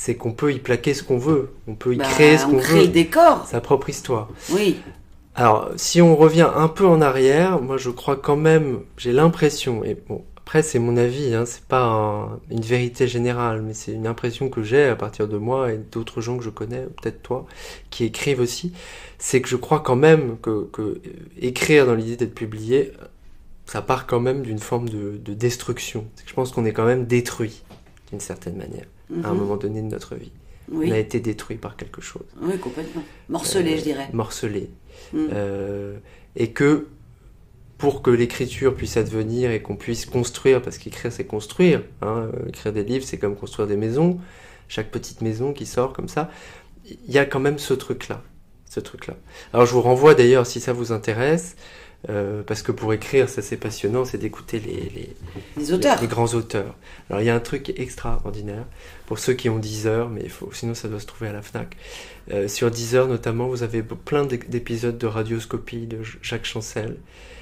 [0.00, 2.50] C'est qu'on peut y plaquer ce qu'on veut, on peut y Bah, créer ce on
[2.52, 3.44] qu'on crée veut, le décor.
[3.48, 4.28] sa propre histoire.
[4.52, 4.76] Oui.
[5.34, 9.82] Alors, si on revient un peu en arrière, moi je crois quand même, j'ai l'impression,
[9.82, 13.90] et bon, après c'est mon avis, hein, c'est pas un- une vérité générale, mais c'est
[13.92, 17.20] une impression que j'ai à partir de moi et d'autres gens que je connais, peut-être
[17.22, 17.44] toi,
[17.90, 18.72] qui écrivent aussi,
[19.18, 21.00] c'est que je crois quand même que, que euh,
[21.40, 22.92] écrire dans l'idée d'être publié,
[23.66, 26.06] ça part quand même d'une forme de, destruction.
[26.24, 27.62] Je pense qu'on est quand même détruit
[28.12, 29.38] d'une certaine manière à un mhm.
[29.38, 30.32] moment donné de notre vie.
[30.72, 32.26] On a été détruit par quelque chose.
[32.42, 33.02] Oui, complètement.
[33.30, 34.08] Morcelé, je dirais.
[34.12, 34.70] Morcelé.
[35.12, 35.30] Mhm.
[36.36, 36.88] et que
[37.78, 42.72] pour que l'écriture puisse advenir et qu'on puisse construire, parce qu'écrire c'est construire, hein, écrire
[42.72, 44.18] des livres c'est comme construire des maisons,
[44.66, 46.30] chaque petite maison qui sort comme ça,
[46.84, 48.22] il y a quand même ce truc-là.
[48.66, 49.14] Ce truc-là.
[49.54, 51.56] Alors je vous renvoie d'ailleurs, si ça vous intéresse,
[52.08, 55.14] euh, parce que pour écrire, ça c'est passionnant, c'est d'écouter les,
[55.56, 56.00] les, auteurs.
[56.00, 56.76] Les, grands auteurs.
[57.10, 58.64] Alors il y a un truc extraordinaire,
[59.06, 61.42] pour ceux qui ont 10 heures, mais faut, sinon ça doit se trouver à la
[61.42, 61.76] FNAC.
[62.30, 66.98] Euh, sur 10 heures notamment, vous avez plein d'épisodes de radioscopie de Jacques Chancel,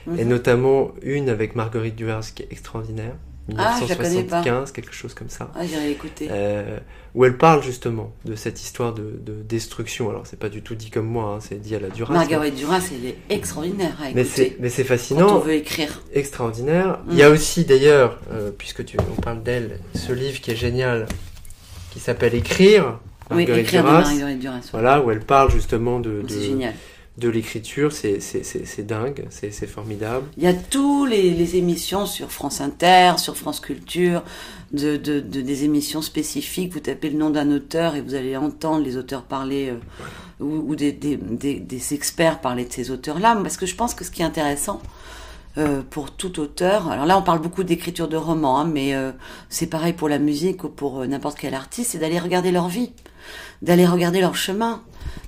[0.06, 0.28] et mhm.
[0.28, 3.16] notamment une avec Marguerite Duras qui est extraordinaire.
[3.48, 5.50] 1975, quelque chose comme ça.
[5.54, 6.28] Ah, j'irai écouter.
[6.30, 6.78] Euh,
[7.14, 10.10] où elle parle justement de cette histoire de, destruction.
[10.10, 12.12] Alors, c'est pas du tout dit comme moi, hein, c'est dit à la Duras.
[12.12, 14.56] Marguerite Duras, elle est extraordinaire à écouter.
[14.58, 15.28] Mais c'est fascinant.
[15.28, 16.02] Quand on veut écrire.
[16.12, 16.98] Extraordinaire.
[17.06, 17.12] Mm.
[17.12, 20.56] Il y a aussi d'ailleurs, euh, puisque tu, on parle d'elle, ce livre qui est
[20.56, 21.06] génial,
[21.92, 22.98] qui s'appelle Écrire.
[23.30, 24.68] Marguerite oui, Écrire Duras, de Marguerite Duras.
[24.72, 26.22] Voilà, où elle parle justement de.
[26.28, 26.74] C'est génial
[27.18, 30.26] de l'écriture, c'est dingue, c'est formidable.
[30.36, 34.22] Il y a tous les, émissions sur France Inter, sur France Culture,
[34.72, 36.74] de, des émissions spécifiques.
[36.74, 40.76] Vous tapez le nom d'un auteur et vous allez entendre les auteurs parler euh, ou,
[40.76, 43.34] des, des, experts parler de ces auteurs-là.
[43.42, 44.82] Parce que je pense que ce qui est intéressant
[45.56, 49.12] euh, pour tout auteur, alors là on parle beaucoup d'écriture de romans, hein, mais euh,
[49.48, 52.92] c'est pareil pour la musique ou pour n'importe quel artiste, c'est d'aller regarder leur vie,
[53.62, 54.82] d'aller regarder leur chemin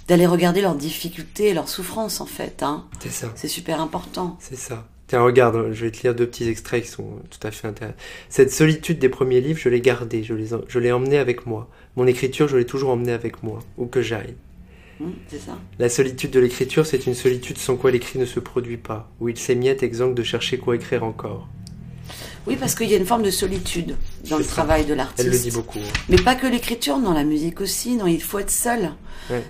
[0.08, 2.62] d'aller regarder leurs difficultés et leurs souffrances en fait.
[2.62, 2.86] Hein.
[2.98, 3.32] C'est ça.
[3.36, 4.36] C'est super important.
[4.40, 4.88] C'est ça.
[5.06, 7.96] Tiens, regarde, je vais te lire deux petits extraits qui sont tout à fait intéressants.
[8.28, 11.70] Cette solitude des premiers livres, je l'ai gardée, je l'ai, je l'ai emmenée avec moi.
[11.96, 14.34] Mon écriture, je l'ai toujours emmenée avec moi, où que j'aille.
[15.00, 15.58] Hum, c'est ça.
[15.78, 19.30] La solitude de l'écriture, c'est une solitude sans quoi l'écrit ne se produit pas, où
[19.30, 21.48] il s'émiette exempt de chercher quoi écrire encore.
[22.48, 23.96] Oui, parce qu'il y a une forme de solitude
[24.28, 25.26] dans le travail de l'artiste.
[25.26, 25.78] Elle le dit beaucoup.
[25.78, 26.00] Hein.
[26.08, 27.96] Mais pas que l'écriture, dans la musique aussi.
[27.96, 28.92] Non, il faut être seul.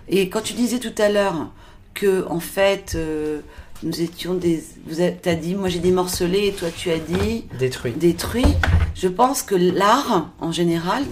[0.09, 1.53] Et quand tu disais tout à l'heure
[1.95, 3.41] que, en fait, euh,
[3.83, 4.63] nous étions des.
[4.87, 7.45] Vous as dit, moi j'ai des morcelés et toi tu as dit.
[7.59, 7.93] Détruit.
[7.93, 8.47] Détruit.
[8.95, 11.05] Je pense que l'art, en général,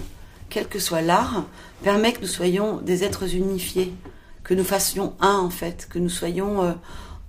[0.49, 1.45] quel que soit l'art,
[1.83, 3.93] permet que nous soyons des êtres unifiés,
[4.43, 6.73] que nous fassions un en fait, que nous soyons euh,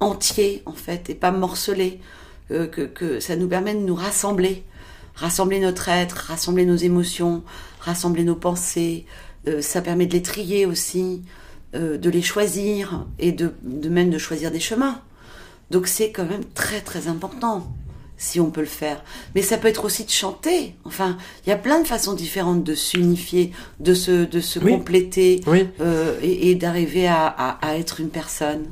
[0.01, 2.01] entiers en fait et pas morcelés.
[2.51, 4.65] Euh, que, ça nous permet de nous rassembler,
[5.15, 7.43] rassembler notre être, rassembler nos émotions,
[7.81, 9.05] rassembler nos pensées.
[9.47, 11.23] Euh, ça permet de les trier aussi,
[11.75, 15.03] euh, de les choisir et de, même de choisir des chemins.
[15.71, 17.71] Donc c'est quand même très très important
[18.17, 19.05] si on peut le faire.
[19.35, 20.75] Mais ça peut être aussi de chanter.
[20.85, 25.41] Enfin, il y a plein de façons différentes de s'unifier, de se, de se compléter
[26.23, 28.65] et, d'arriver à, être une personne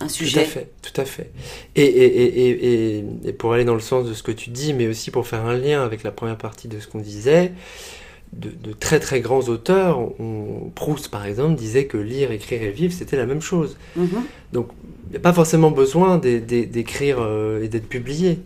[0.00, 0.40] un sujet.
[0.40, 1.30] Tout à fait, tout à fait.
[1.76, 4.88] Et, et, et, et, pour aller dans le sens de ce que tu dis, mais
[4.88, 7.52] aussi pour faire un lien avec la première partie de ce qu'on disait,
[8.32, 12.70] de, de, très très grands auteurs, on, Proust par exemple, disait que lire, écrire et
[12.70, 13.76] vivre, c'était la même chose.
[13.96, 14.22] Mm-hmm.
[14.52, 14.68] Donc,
[15.06, 18.40] il n'y a pas forcément besoin d'écrire euh, et d'être publié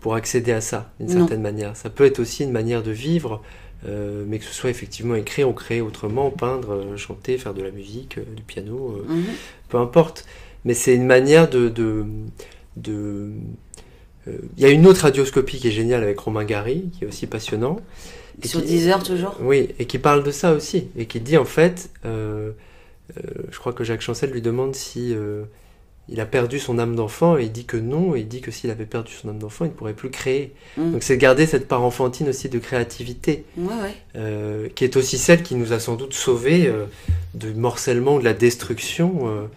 [0.00, 1.76] pour accéder à ça, d'une certaine manière.
[1.76, 3.42] Ça peut être aussi une manière de vivre,
[3.86, 7.62] euh, mais que ce soit effectivement écrire ou créer autrement, peindre, euh, chanter, faire de
[7.62, 9.22] la musique, du piano, mm-hmm.
[9.70, 10.26] peu importe
[10.64, 11.68] mais c'est une manière de...
[11.68, 12.04] de,
[12.76, 13.30] de
[14.28, 17.06] euh, il y a une autre radioscopie qui est géniale avec Romain Gary, qui est
[17.06, 17.80] aussi passionnant.
[18.42, 19.36] Et Sur 10 heures toujours?
[19.40, 22.50] Oui, et qui parle de ça aussi, et qui dit en fait, euh,
[23.16, 25.14] euh, je crois que Jacques Chancel lui demande si
[26.08, 28.50] il a perdu son âme d'enfant, et il dit que non, et il dit que
[28.50, 30.52] s'il avait perdu son âme d'enfant, il ne pourrait plus créer.
[30.76, 30.92] Mm.
[30.92, 33.44] Donc c'est garder cette part enfantine aussi de créativité,
[34.74, 36.70] qui est aussi celle qui nous a sans doute sauvés
[37.34, 39.48] de morcellement, de la destruction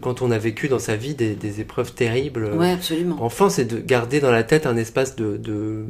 [0.00, 2.52] quand on a vécu dans sa vie des, épreuves terribles.
[2.54, 3.16] Ouais, absolument.
[3.20, 5.86] Enfin, c'est de garder dans la tête un espace de,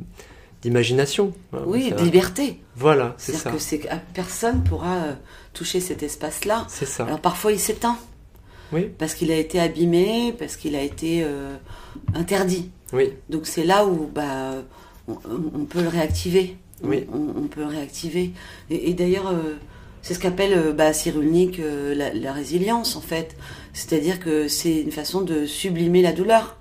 [0.62, 1.32] d'imagination.
[1.52, 2.60] Hein, oui, de liberté.
[2.76, 3.50] Voilà, c'est ça.
[3.50, 5.12] que c'est personne pourra euh,
[5.52, 6.66] toucher cet espace-là.
[6.68, 7.04] C'est ça.
[7.04, 7.98] Alors parfois il s'éteint.
[8.72, 8.90] Oui.
[8.98, 11.54] Parce qu'il a été abîmé, parce qu'il a été euh,
[12.14, 12.70] interdit.
[12.92, 13.12] Oui.
[13.28, 14.54] Donc c'est là où bah
[15.06, 16.56] on, peut le réactiver.
[16.82, 17.06] Oui.
[17.12, 18.32] On, peut le réactiver.
[18.70, 19.54] Et, d'ailleurs, euh,
[20.04, 23.36] c'est ce qu'appelle bah, Cyrulnik la, la, résilience en fait.
[23.72, 26.56] C'est-à-dire que c'est une façon de sublimer la douleur.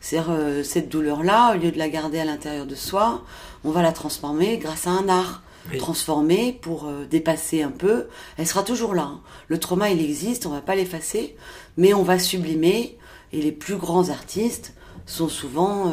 [0.00, 3.24] C'est-à-dire euh, cette douleur-là, au lieu de la garder à l'intérieur de soi,
[3.64, 5.42] on va la transformer grâce à un art.
[5.78, 8.08] Transformer pour euh, dépasser un peu.
[8.36, 9.04] Elle sera toujours là.
[9.04, 9.20] Hein.
[9.48, 11.36] Le trauma, il existe, on va pas l'effacer,
[11.78, 12.98] mais on va sublimer.
[13.32, 14.74] Et les plus grands artistes
[15.06, 15.90] sont souvent,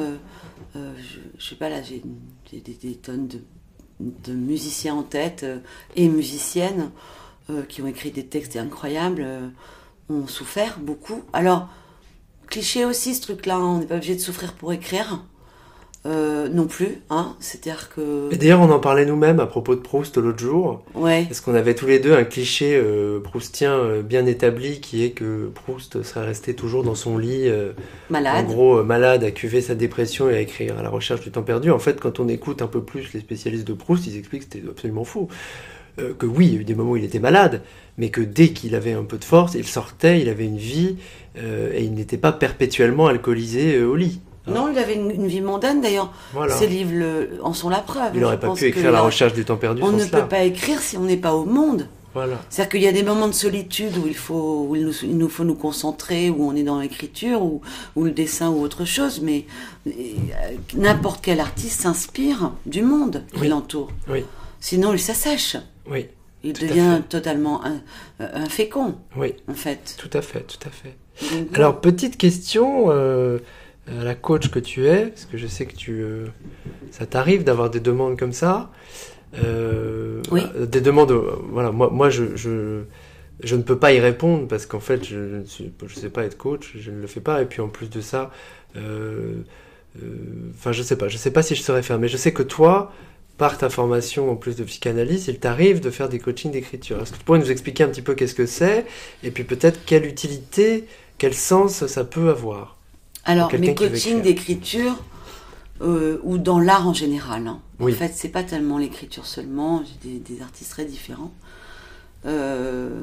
[0.76, 0.94] euh,
[1.38, 2.04] je, sais pas là, j'ai
[2.52, 3.40] des, tonnes de,
[4.24, 5.46] de, musiciens en tête
[5.96, 6.92] et musiciennes
[7.68, 9.26] qui ont écrit des textes incroyables
[10.10, 11.24] ont souffert beaucoup.
[11.34, 11.70] Alors,
[12.48, 15.24] cliché aussi ce truc-là, hein, on n'est pas obligé de souffrir pour écrire.
[16.08, 17.36] Euh, non plus, hein.
[17.40, 18.34] C'est-à-dire que.
[18.34, 20.84] Et d'ailleurs, on en parlait nous-mêmes à propos de Proust l'autre jour.
[20.96, 21.26] Ouais.
[21.26, 25.12] Parce qu'on avait tous les deux un cliché euh, proustien euh, bien établi qui est
[25.12, 27.74] que Proust serait resté toujours dans son lit, euh,
[28.10, 28.48] en Malade.
[28.48, 31.44] gros euh, malade, à cuver sa dépression et à écrire à la recherche du temps
[31.44, 31.70] perdu.
[31.70, 34.58] En fait, quand on écoute un peu plus les spécialistes de Proust, ils expliquent que
[34.58, 35.28] c'était absolument faux.
[36.18, 37.62] Que oui, il y a eu des moments où il était malade,
[38.00, 40.96] mais que dès qu'il avait un peu de force, il sortait, il avait une vie
[41.36, 44.20] et il n'était pas perpétuellement alcoolisé au lit.
[44.48, 46.12] Non, il avait une, une vie mondaine d'ailleurs.
[46.34, 46.56] Voilà.
[46.56, 48.12] Ces livres le- en sont la preuve.
[48.16, 50.22] Il n'aurait pas pu écrire La recherche du temps perdu On ne cela.
[50.22, 51.88] peut pas écrire si on n'est pas au monde.
[52.14, 52.42] Voilà.
[52.50, 55.18] C'est-à-dire qu'il y a des moments de solitude où il faut, où il nous, il
[55.18, 57.62] nous faut nous concentrer, où on est dans l'écriture, ou,
[57.96, 59.46] ou le dessin ou autre chose, mais
[59.88, 59.92] euh,
[60.76, 63.48] n'importe quel artiste s'inspire du monde qui Oui.
[63.48, 63.90] l'entoure.
[64.10, 64.26] Oui.
[64.60, 65.56] Sinon, il s'assèche.
[65.90, 66.08] Oui,
[66.44, 67.82] Il Tout devient totalement un,
[68.20, 69.96] un fécond, oui, en fait.
[69.98, 70.96] tout à fait, tout à fait.
[71.38, 73.40] Donc, Alors, petite question euh,
[73.88, 76.28] à la coach que tu es, parce que je sais que tu, euh,
[76.92, 78.72] ça t'arrive d'avoir des demandes comme ça.
[79.38, 80.42] Euh, Oui.
[80.56, 82.84] euh, Des demandes, euh, voilà, moi, moi je, je,
[83.44, 85.44] je ne peux pas y répondre parce qu'en fait, je ne
[85.88, 87.42] je sais pas être coach, je ne le fais pas.
[87.42, 88.32] Et puis en plus de ça,
[88.78, 89.36] euh,
[90.04, 90.08] euh,
[90.56, 92.44] enfin, je sais pas, je sais pas si je saurais faire, mais je sais que
[92.44, 92.94] toi,
[93.38, 97.02] par ta formation en plus de psychanalyse, il t'arrive de faire des coachings d'écriture.
[97.02, 98.86] Est-ce que tu pourrais nous expliquer un petit peu qu'est-ce que c'est
[99.24, 100.86] et puis peut-être quelle utilité,
[101.18, 102.78] quel sens ça peut avoir?
[103.26, 105.04] Alors, mes coachings d'écriture,
[105.82, 107.60] euh, ou dans l'art en général, hein.
[107.80, 107.94] Oui.
[107.94, 111.32] en fait, c'est pas tellement l'écriture seulement, j'ai des, des artistes très différents.
[112.26, 113.02] Euh,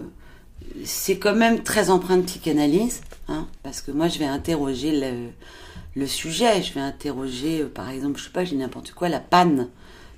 [0.84, 5.28] c'est quand même très empreint de psychanalyse, hein, parce que moi, je vais interroger le,
[5.96, 9.20] le sujet, je vais interroger, euh, par exemple, je sais pas, dis n'importe quoi, la
[9.20, 9.68] panne,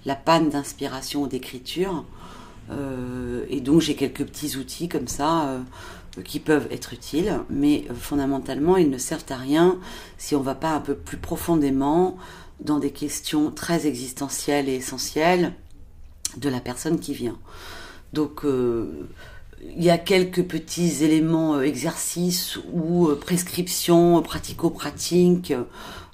[0.04, 2.04] la panne d'inspiration ou d'écriture.
[2.70, 5.60] Euh, et donc, j'ai quelques petits outils comme ça.
[6.24, 9.78] Qui peuvent être utiles, mais fondamentalement, ils ne servent à rien
[10.18, 12.16] si on ne va pas un peu plus profondément
[12.60, 15.54] dans des questions très existentielles et essentielles
[16.36, 17.38] de la personne qui vient.
[18.12, 19.08] Donc, euh,
[19.62, 25.52] il y a quelques petits éléments, euh, exercices ou euh, prescriptions pratico-pratiques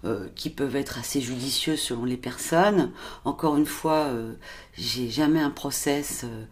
[0.07, 2.93] euh, qui peuvent être assez judicieux selon les personnes.
[3.25, 4.35] Encore une fois, euh,
[4.79, 6.23] j'ai jamais un process.
[6.25, 6.45] euh,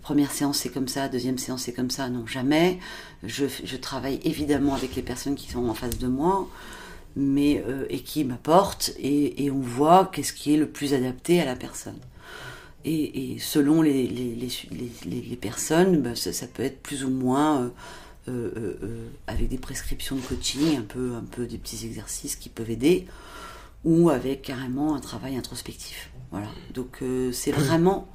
[0.00, 2.78] première séance c'est comme ça, deuxième séance c'est comme ça, non jamais.
[3.22, 6.48] Je, travaille évidemment avec les personnes qui sont en face de moi,
[7.14, 11.54] mais et qui m'apportent et, on voit qu'est-ce qui est le plus adapté à la
[11.54, 11.98] personne.
[12.84, 17.70] Et, selon les, personnes, ça, ça peut être plus ou moins
[18.28, 22.36] euh, euh, euh, avec des prescriptions de coaching, un peu, un peu des petits exercices
[22.36, 23.06] qui peuvent aider,
[23.84, 26.10] ou avec carrément un travail introspectif.
[26.30, 26.46] Voilà.
[26.72, 28.06] Donc c'est vraiment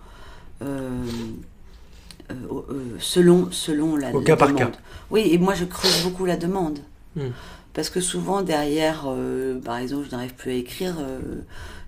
[3.00, 4.72] selon, selon la, Au la cas par demande.
[4.72, 4.80] cas.
[5.12, 6.80] Oui, et moi je creuse beaucoup la demande.
[7.18, 7.32] Hmm.
[7.74, 9.08] Parce que souvent derrière,
[9.66, 10.96] par exemple, je n'arrive plus à écrire,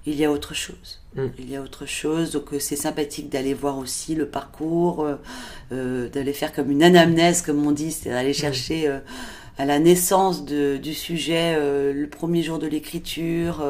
[0.06, 1.02] il y a autre chose.
[1.16, 1.28] Hmm.
[1.38, 5.16] Il y a autre chose, donc euh, c'est sympathique d'aller voir aussi le parcours, euh,
[5.72, 9.00] euh, d'aller faire comme une anamnèse, comme on dit, c'est d'aller chercher euh,
[9.58, 13.64] à la naissance de- du sujet euh, le premier jour de l'écriture,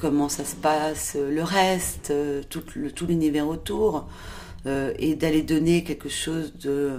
[0.00, 2.12] comment ça se passe, le reste,
[2.50, 4.06] tout, le, tout l'univers autour,
[4.66, 6.92] et d'aller donner quelque chose de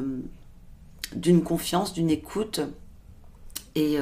[1.16, 2.62] d'une confiance, d'une écoute,
[3.76, 3.98] et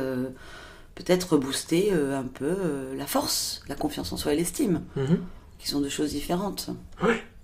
[1.04, 5.20] peut-être rebooster euh, un peu euh, la force, la confiance en soi et l'estime, Mhm.
[5.60, 6.70] qui sont deux choses différentes.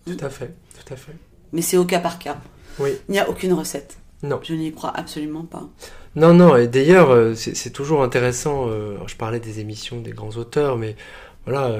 [0.05, 1.13] Tout à fait, tout à fait.
[1.53, 2.37] Mais c'est au cas par cas.
[2.79, 2.91] Oui.
[3.09, 3.97] Il n'y a aucune recette.
[4.23, 4.39] Non.
[4.43, 5.67] Je n'y crois absolument pas.
[6.15, 8.67] Non, non, et d'ailleurs, euh, c'est toujours intéressant.
[9.05, 10.95] je parlais des émissions des grands auteurs, mais
[11.45, 11.77] voilà,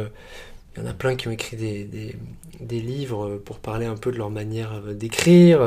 [0.76, 2.16] il y en a plein qui ont écrit des, des,
[2.60, 5.60] des livres pour parler un peu de leur manière d'écrire.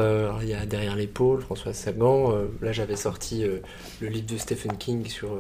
[0.43, 2.33] Il y a Derrière l'épaule, François Sagan.
[2.63, 3.43] là, j'avais sorti
[4.01, 5.37] le livre de Stephen King sur,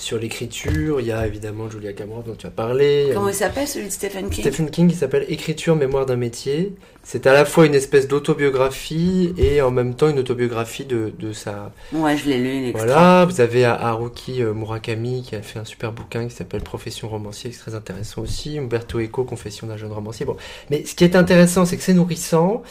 [0.00, 1.00] sur l'écriture.
[1.00, 3.10] Il y a évidemment Julia Cameron dont tu as parlé.
[3.14, 6.74] Comment il s'appelle celui de Stephen King Stephen King, il s'appelle Écriture, mémoire d'un métier.
[7.02, 11.32] C'est à la fois une espèce d'autobiographie et en même temps une autobiographie de, de
[11.32, 12.86] sa, Ouais, je l'ai lu, l'extrait.
[12.86, 17.08] voilà, vous avez Haruki euh, Murakami qui a fait un super bouquin qui s'appelle Profession
[17.08, 18.58] romancier, qui est très intéressant aussi.
[18.58, 20.26] Umberto Eco, Confession d'un jeune romancier.
[20.26, 20.36] Bon,
[20.70, 22.62] mais ce qui est intéressant, c'est que c'est nourrissant.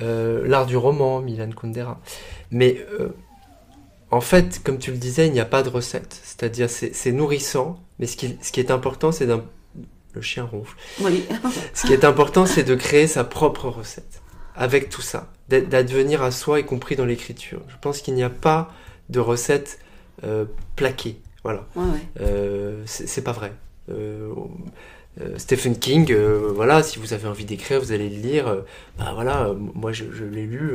[0.00, 2.00] Euh, L'art du roman, Milan Kundera.
[2.50, 3.08] Mais euh,
[4.10, 6.18] en fait, comme tu le disais, il n'y a pas de recette.
[6.24, 9.44] C'est-à-dire, c'est c'est nourrissant, mais ce qui, ce qui est important, c'est d'un
[10.14, 10.74] le chien ronfle.
[11.02, 11.24] Oui.
[11.74, 14.22] Ce qui est important, c'est de créer sa propre recette
[14.56, 17.60] avec tout ça, d'advenir à soi, y compris dans l'écriture.
[17.68, 18.72] Je pense qu'il n'y a pas
[19.10, 19.78] de recette
[20.24, 20.46] euh,
[20.76, 21.20] plaquée.
[21.44, 22.00] Voilà, Ouais, ouais.
[22.22, 23.52] euh, c'est pas vrai.
[23.90, 24.32] Euh,
[25.20, 28.48] euh, Stephen King, euh, voilà, si vous avez envie d'écrire, vous allez le lire.
[28.48, 28.62] euh,
[28.98, 30.72] bah voilà, moi je, je l'ai lu.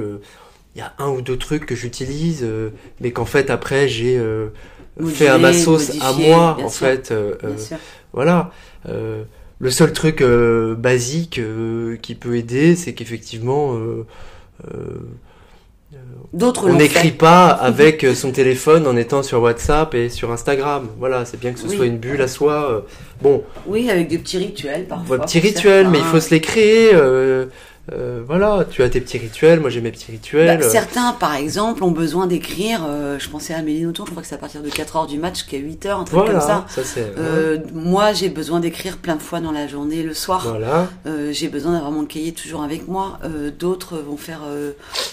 [0.76, 2.70] Il y a un ou deux trucs que j'utilise, euh,
[3.00, 4.48] mais qu'en fait après j'ai euh,
[5.06, 6.88] fait à ma sauce à moi, en sûr.
[6.88, 7.12] fait.
[7.12, 7.36] euh,
[8.12, 8.52] voilà.
[8.90, 9.24] Euh,
[9.60, 14.06] le seul truc euh, basique euh, qui peut aider, c'est qu'effectivement, euh,
[14.74, 14.78] euh,
[16.34, 20.88] D'autres on n'écrit pas avec son téléphone en étant sur WhatsApp et sur Instagram.
[20.98, 21.76] Voilà, c'est bien que ce Oui.
[21.76, 22.72] soit une bulle à soi.
[22.72, 22.82] euh.
[23.22, 25.06] Bon, Oui, avec des petits rituels parfois.
[25.06, 26.90] Voilà, petits rituels, mais il faut se les créer.
[26.96, 27.46] euh,
[27.92, 30.58] euh, voilà, tu as tes petits rituels, moi j'ai mes petits rituels.
[30.58, 32.82] Bah, euh, certains, par exemple, ont besoin d'écrire.
[32.88, 35.18] euh, je pensais à Amélie Nothomb, je crois que c'est à partir de 4h du
[35.18, 36.66] match jusqu'à 8h, un truc voilà, comme ça.
[37.18, 40.48] Euh, moi, j'ai besoin d'écrire plein de fois dans la journée, le soir.
[40.48, 40.88] voilà,
[41.32, 43.20] j'ai besoin d'avoir mon cahier toujours avec moi.
[43.60, 44.42] D'autres vont faire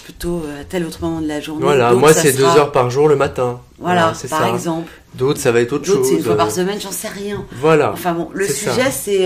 [0.05, 1.63] plutôt à tel autre moment de la journée.
[1.63, 1.89] voilà.
[1.89, 3.59] D'autres, Moi c'est deux sera- heures par jour le matin.
[3.79, 4.49] Voilà, c'est par ça.
[4.49, 4.89] exemple.
[5.15, 6.07] D'autres ça va être autre D'autres, chose.
[6.09, 7.43] c'est une fois par semaine, j'en sais rien.
[7.59, 7.91] Voilà.
[7.91, 9.25] Enfin bon, le sujet, c'est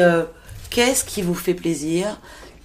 [0.71, 2.07] qu'est-ce qui vous fait plaisir?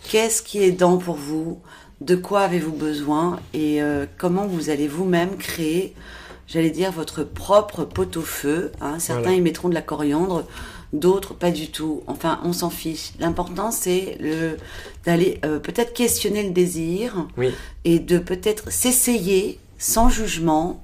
[0.09, 1.61] Qu'est-ce qui est dans pour vous
[2.01, 5.95] De quoi avez-vous besoin Et euh, comment vous allez vous-même créer,
[6.49, 8.99] j'allais dire, votre propre pot-au-feu hein?
[8.99, 9.37] Certains Voilà.
[9.37, 10.45] y mettront de la coriandre,
[10.93, 12.03] d'autres pas du tout.
[12.09, 13.13] Enfin, on s'en fiche.
[13.21, 14.57] L'important, c'est le
[15.05, 17.51] d'aller euh, peut-être questionner le désir Oui.
[17.85, 20.83] et de peut-être s'essayer sans jugement,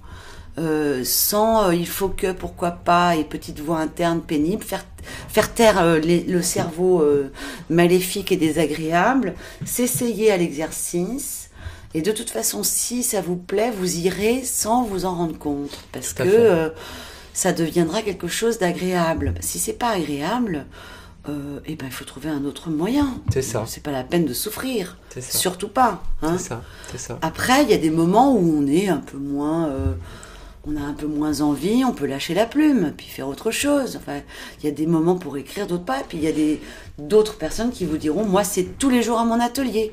[0.58, 4.84] euh, sans euh, il faut que, pourquoi pas, et petite voix interne pénible, faire,
[5.28, 7.30] faire taire euh, les- le cerveau euh,
[7.70, 9.34] maléfique et désagréable,
[9.64, 11.50] s'essayer à l'exercice.
[11.94, 15.78] Et de toute façon, si ça vous plaît, vous irez sans vous en rendre compte,
[15.92, 16.68] parce que euh,
[17.32, 19.34] ça deviendra quelque chose d'agréable.
[19.40, 20.66] Si c'est pas agréable,
[21.28, 23.20] euh, eh ben il faut trouver un autre moyen.
[23.32, 23.64] C'est ça.
[23.66, 25.38] C'est pas la peine de souffrir, C'est ça.
[25.38, 26.02] surtout pas.
[26.22, 26.36] Hein.
[26.38, 26.62] C'est ça.
[26.92, 27.18] C'est ça.
[27.22, 29.94] Après, il y a des moments où on est un peu moins, euh,
[30.66, 33.96] on a un peu moins envie, on peut lâcher la plume, puis faire autre chose.
[33.96, 34.20] Enfin,
[34.58, 36.02] il y a des moments pour écrire, d'autres pas.
[36.08, 36.56] Puis il y a
[36.98, 39.92] d'autres personnes qui vous diront, moi, c'est tous les jours à mon atelier.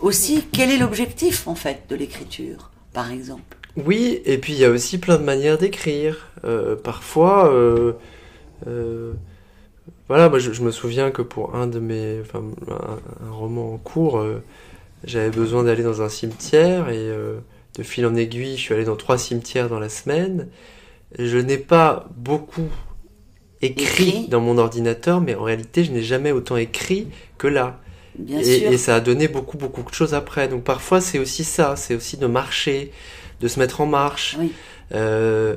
[0.00, 3.56] Aussi, quel est l'objectif en fait de l'écriture, par exemple?
[3.76, 6.28] Oui, et puis il y a aussi plein de manières d'écrire.
[6.44, 7.92] Euh, parfois, euh,
[8.66, 9.12] euh,
[10.08, 14.24] voilà, moi je, me souviens que pour un de mes, enfin un, roman en cours,
[15.04, 17.10] j'avais besoin d'aller dans un cimetière et
[17.76, 20.48] de fil en aiguille, je suis allé dans trois cimetières dans la semaine.
[21.18, 22.68] Je n'ai pas beaucoup
[23.62, 24.28] écrit, Écrit.
[24.28, 27.08] dans mon ordinateur, mais en réalité, je n'ai jamais autant écrit
[27.38, 27.80] que là.
[28.18, 28.72] Bien Et, sûr.
[28.72, 30.48] et ça a donné beaucoup, beaucoup de choses après.
[30.48, 32.92] Donc parfois, c'est aussi ça, c'est aussi de marcher,
[33.40, 34.36] de se mettre en marche.
[34.38, 34.52] Oui.
[34.94, 35.56] Euh,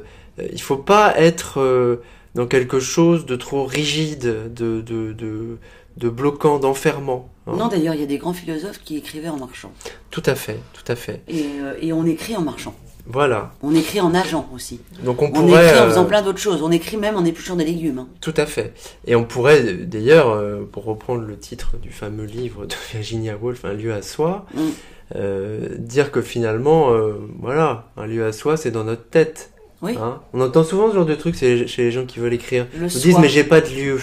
[0.51, 1.97] il faut pas être euh,
[2.35, 5.57] dans quelque chose de trop rigide, de, de, de,
[5.97, 7.29] de bloquant, d'enfermant.
[7.47, 7.53] hein.
[7.57, 9.71] Non, d'ailleurs, il y a des grands philosophes qui écrivaient en marchant.
[10.11, 11.21] Tout à fait, tout à fait.
[11.27, 12.75] Et, euh, et on écrit en marchant.
[13.09, 13.53] Voilà.
[13.63, 14.81] On écrit en nageant aussi.
[15.03, 15.65] Donc on On pourrait...
[15.67, 16.61] écrit en euh, faisant plein d'autres choses.
[16.61, 17.99] On écrit même en épluchant des légumes.
[17.99, 18.07] hein.
[18.19, 18.73] Tout à fait.
[19.05, 23.63] Et on pourrait d'ailleurs, euh, pour reprendre le titre du fameux livre de Virginia Woolf,
[23.63, 24.59] Un lieu à soi, Mm.
[25.15, 29.51] euh, dire que finalement, euh, voilà, un lieu à soi, c'est dans notre tête.
[29.81, 29.95] Oui.
[30.01, 32.65] Hein on entend souvent ce genre de truc chez les gens qui veulent écrire.
[32.77, 33.99] Le Ils disent, mais j'ai pas de lieu.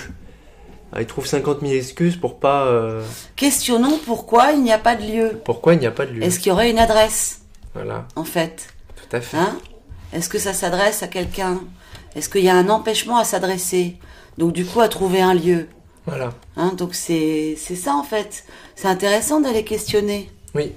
[0.96, 2.66] Ah, ils trouvent 50 000 excuses pour pas.
[2.66, 3.02] euh,
[3.34, 5.40] Questionnons pourquoi il n'y a pas de lieu.
[5.44, 7.40] Pourquoi il n'y a pas de lieu Est-ce qu'il y aurait une adresse,
[7.74, 8.68] Voilà, en fait?
[8.96, 9.36] Tout à fait.
[9.36, 9.58] hein?
[10.12, 11.60] Est-ce que ça s'adresse à quelqu'un?
[12.14, 13.96] Est-ce qu'il y a un empêchement à s'adresser?
[14.38, 15.66] Donc, du coup, à trouver un lieu.
[16.06, 16.32] Voilà.
[16.56, 16.72] Hein?
[16.76, 18.44] Donc, c'est c'est ça, en fait.
[18.76, 20.30] C'est intéressant d'aller questionner.
[20.54, 20.72] Oui,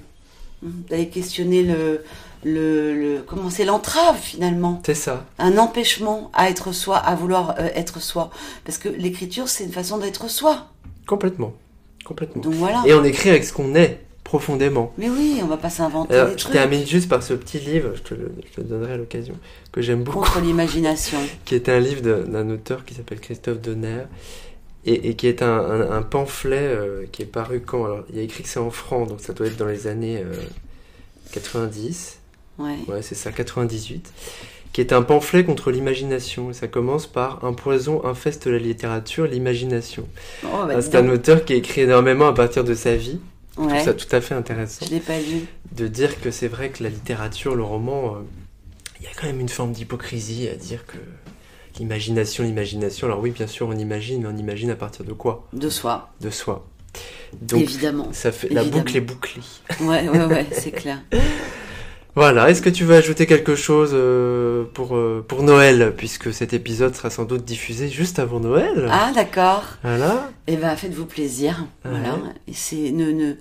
[0.62, 2.02] D'aller questionner le.
[2.44, 4.80] Le, le comment c'est l'entrave, finalement.
[4.86, 5.24] c'est ça.
[5.38, 8.30] Un empêchement à être soi, à vouloir euh, être soi.
[8.64, 10.66] Parce que l'écriture, c'est une façon d'être soi.
[11.06, 11.52] Complètement.
[12.04, 12.42] Complètement.
[12.42, 12.82] Donc, voilà.
[12.86, 14.92] Et on écrit avec ce qu'on est, profondément.
[14.98, 17.90] Mais oui, on va pas s'inventer des je trucs termine juste par ce petit livre,
[17.94, 19.34] je te le, je te le donnerai à l'occasion,
[19.72, 20.18] que j'aime beaucoup.
[20.20, 21.18] contre l'imagination.
[21.44, 24.02] qui est un livre d'un d'un auteur qui s'appelle Christophe Donner
[24.86, 27.84] et, et qui est un, un- un pamphlet euh, qui est paru quand?
[27.84, 29.86] Alors, il y a écrit que c'est en francs, donc ça doit être dans les
[29.86, 30.32] années euh,
[31.32, 32.17] 90,
[32.58, 32.76] Ouais.
[32.88, 34.12] ouais, c'est ça, 98,
[34.72, 36.52] qui est un pamphlet contre l'imagination.
[36.52, 40.08] Ça commence par Un poison infeste la littérature, l'imagination.
[40.44, 43.20] Oh, bah, Ah, c'est un auteur qui écrit énormément à partir de sa vie.
[43.56, 45.46] Je trouve ça tout à fait intéressant Je l'ai pas lu.
[45.72, 48.18] de dire que c'est vrai que la littérature, le roman, euh,
[49.00, 50.96] il y a quand même une forme d'hypocrisie à dire que
[51.78, 53.06] l'imagination, l'imagination.
[53.08, 55.48] Alors oui, bien sûr, on imagine, mais on imagine à partir de quoi?
[55.52, 56.66] De soi, De soi.
[57.42, 58.08] Donc évidemment.
[58.12, 58.82] ça fait la Évidemment.
[58.84, 59.42] boucle est bouclée.
[59.80, 61.02] Ouais, ouais, ouais, c'est clair.
[62.18, 62.50] Voilà.
[62.50, 66.96] Est-ce que tu veux ajouter quelque chose euh, pour euh, pour Noël, puisque cet épisode
[66.96, 68.88] sera sans doute diffusé juste avant Noël.
[68.90, 69.62] Ah, d'accord.
[69.84, 70.28] Voilà.
[70.48, 71.64] Eh ben, faites-vous plaisir.
[71.84, 72.18] Voilà.
[72.48, 73.34] Et c'est ne, ne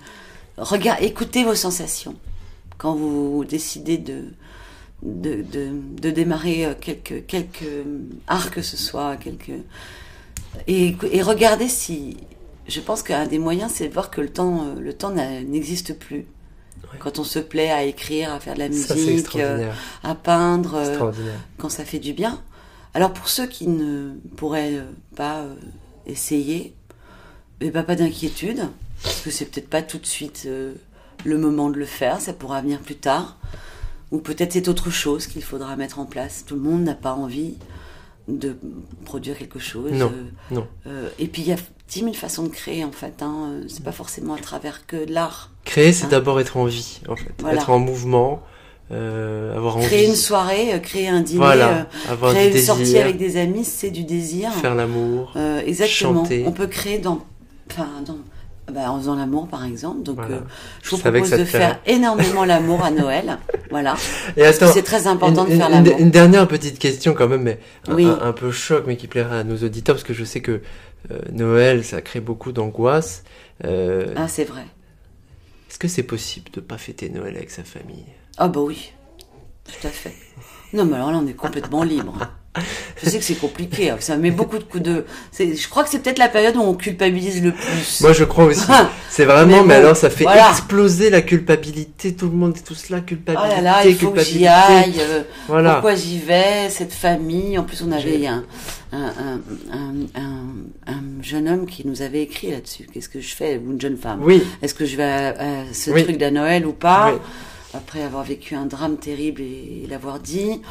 [0.58, 2.14] regarde, écoutez vos sensations
[2.78, 4.26] quand vous décidez de
[5.02, 5.70] de, de,
[6.00, 7.66] de démarrer euh, quelque quelque
[8.28, 9.54] art que ce soit, quelque
[10.68, 12.18] et, et regardez si.
[12.68, 16.28] Je pense qu'un des moyens, c'est de voir que le temps, le temps n'existe plus.
[17.00, 19.72] Quand on se plaît à écrire, à faire de la Ça musique, euh,
[20.04, 21.12] à peindre, euh,
[21.58, 22.42] quand ça fait du bien.
[22.94, 25.46] Alors pour ceux qui ne pourraient euh, pas
[26.06, 26.74] essayez.
[27.60, 28.62] Et bah, pas d'inquiétude,
[29.04, 30.48] parce que c'est peut-être pas tout de suite
[31.26, 33.38] le moment de le faire, ça pourra venir plus tard.
[34.12, 36.46] Ou peut-être c'est autre chose qu'il faudra mettre en place.
[36.46, 37.56] Tout le monde n'a pas envie
[38.28, 38.58] de
[39.06, 39.92] produire quelque chose.
[39.92, 40.68] Non, euh, non.
[40.88, 41.58] euh, et puis il y a
[41.90, 43.22] dix mille façons de créer en fait.
[43.22, 43.62] Hein.
[43.68, 45.52] C'est pas forcément à travers que l'art.
[45.66, 46.10] Créer, c'est Hein.
[46.10, 47.32] d'abord être en vie, en fait.
[47.40, 47.58] Voilà.
[47.58, 48.42] Être en mouvement,
[48.92, 49.86] euh, avoir envie.
[49.86, 53.36] Créer une soirée, euh, créer un dîner, Voilà, euh, avoir créer une sortie avec des
[53.38, 54.52] amis, c'est du désir.
[54.54, 55.34] faire l'amour.
[55.36, 56.24] Euh, exactement.
[56.24, 56.44] chanter.
[56.48, 57.20] On peut créer dans,
[57.70, 58.18] enfin, dans,
[58.72, 60.04] bah, en faisant l'amour par exemple.
[60.04, 60.36] Donc, Voilà.
[60.36, 60.40] euh,
[60.84, 63.38] je vous Je propose de faire énormément l'amour à Noël.
[63.70, 63.96] Voilà.
[64.36, 65.96] Et Parce que attends, c'est très important une, de faire l'amour.
[66.00, 68.06] une dernière petite question quand même, mais un, Oui.
[68.06, 70.62] un- un peu choc, mais qui plaira à nos auditeurs, parce que je sais que
[71.12, 73.24] euh, Noël, ça crée beaucoup d'angoisse.
[73.66, 74.66] Euh, Ah, c'est vrai.
[75.70, 78.06] Est-ce que c'est possible de pas fêter Noël avec sa famille?
[78.38, 78.92] Ah bah oui,
[79.66, 80.14] tout à fait.
[80.74, 82.18] Non mais alors là on est complètement libre.
[83.04, 85.06] Je sais que c'est compliqué, hein, ça met beaucoup de coups de...
[85.38, 88.02] Je crois que c'est peut-être la période où on culpabilise le plus.
[88.02, 88.62] Moi, je crois aussi.
[89.10, 90.50] C'est vraiment, mais, alors, ça fait voilà.
[90.50, 92.14] exploser la culpabilité.
[92.16, 94.96] Tout le monde est là, Oh culpabilité, là là, il faut que j'y aille.
[95.00, 95.74] euh, Voilà.
[95.74, 97.58] Pourquoi j'y vais Cette famille?
[97.58, 98.44] En plus, on avait un,
[98.92, 99.42] un, un,
[99.72, 102.88] un, un- un jeune homme qui nous avait écrit là-dessus.
[102.94, 103.58] Qu'est-ce que je fais?
[103.64, 104.20] Ou une jeune femme.
[104.24, 106.04] Oui, Est-ce que je vais à, à ce Oui.
[106.04, 107.12] truc de Noël ou pas?
[107.14, 107.20] Oui.
[107.74, 110.62] Après avoir vécu un drame terrible et, l'avoir dit,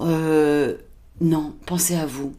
[0.00, 0.74] euh,
[1.20, 2.32] non, pensez à vous.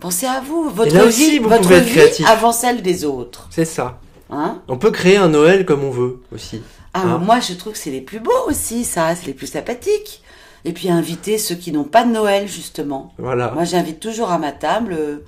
[0.00, 2.26] Pensez à vous, votre là vie, aussi, vous votre pouvez être vie créatif.
[2.28, 3.48] avant celle des autres.
[3.50, 3.98] c'est ça.
[4.30, 4.62] Hein?
[4.68, 6.62] On peut créer un Noël comme on veut aussi.
[6.94, 7.18] ah, Hein?
[7.18, 10.22] moi, je trouve que c'est les plus beaux aussi, ça, c'est les plus sympathiques.
[10.64, 13.12] Et puis inviter ceux qui n'ont pas de Noël, justement.
[13.18, 13.52] Voilà.
[13.52, 15.18] Moi, j'invite toujours à ma table euh,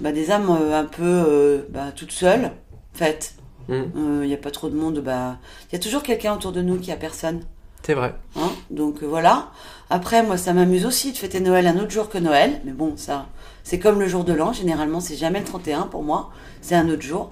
[0.00, 3.34] bah, des âmes euh, un peu euh, bah, toutes seules, en fait.
[3.68, 3.82] Mm.
[4.22, 4.98] Il n'y a pas trop de monde.
[5.00, 5.38] Bah,
[5.70, 7.40] il y a toujours quelqu'un autour de nous qui a personne.
[7.82, 8.14] C'est vrai.
[8.36, 8.50] Hein?
[8.70, 9.50] Donc voilà.
[9.90, 12.60] Après, moi, ça m'amuse aussi de fêter Noël un autre jour que Noël.
[12.64, 13.26] Mais bon, ça,
[13.62, 14.52] c'est comme le jour de l'an.
[14.52, 16.30] Généralement, c'est jamais le 31 pour moi.
[16.62, 17.30] C'est un autre jour.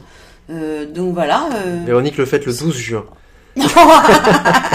[0.50, 1.48] Euh, donc voilà.
[1.54, 3.04] euh, Véronique le fête le 12 juin.
[3.56, 3.62] Elle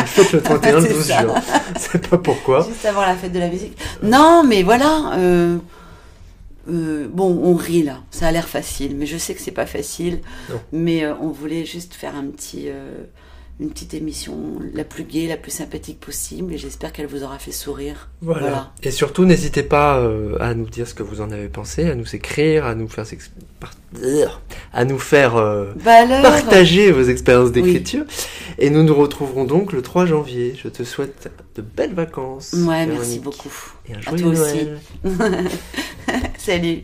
[0.08, 1.22] fête le 31 le C'est 12 ça.
[1.22, 1.34] juin.
[1.78, 2.66] C'est pas pourquoi.
[2.68, 3.78] Juste avant la fête de la musique.
[4.04, 5.14] Non, mais voilà.
[5.18, 5.58] euh,
[6.70, 8.00] euh, bon, on rit là.
[8.12, 10.20] Ça a l'air facile, mais je sais que c'est pas facile.
[10.50, 10.60] Non.
[10.74, 13.04] Mais euh, on voulait juste faire un petit, euh,
[13.60, 14.36] une petite émission
[14.74, 16.54] la plus gaie, la plus sympathique possible.
[16.54, 18.10] Et j'espère qu'elle vous aura fait sourire.
[18.22, 18.40] Voilà.
[18.42, 18.72] Voilà.
[18.84, 21.96] Et surtout, n'hésitez pas euh, à nous dire ce que vous en avez pensé, à
[21.96, 23.06] nous écrire, à nous faire,
[23.60, 23.74] par-
[24.74, 25.74] à nous faire euh,
[26.22, 28.06] partager vos expériences d'écriture.
[28.60, 30.56] Et nous nous retrouverons donc le 3 janvier.
[30.62, 32.54] Je te souhaite de belles vacances.
[32.54, 33.52] Ouais, merci beaucoup.
[33.90, 34.68] Et un À joyeux toi aussi.
[35.04, 35.48] Noël.
[36.38, 36.84] Salut.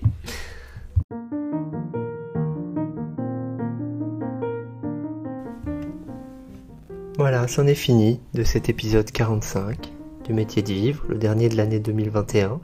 [7.24, 9.94] Voilà, c'en est fini de cet épisode 45
[10.26, 12.60] du métier de vivre, le dernier de l'année 2021.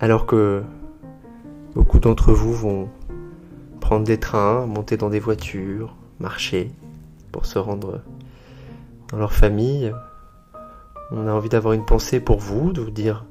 [0.00, 0.64] Alors que
[1.76, 2.88] beaucoup d'entre vous vont
[3.78, 6.72] prendre des trains, monter dans des voitures, marcher
[7.30, 8.00] pour se rendre
[9.12, 9.94] dans leur famille,
[11.12, 13.26] on a envie d'avoir une pensée pour vous, de vous dire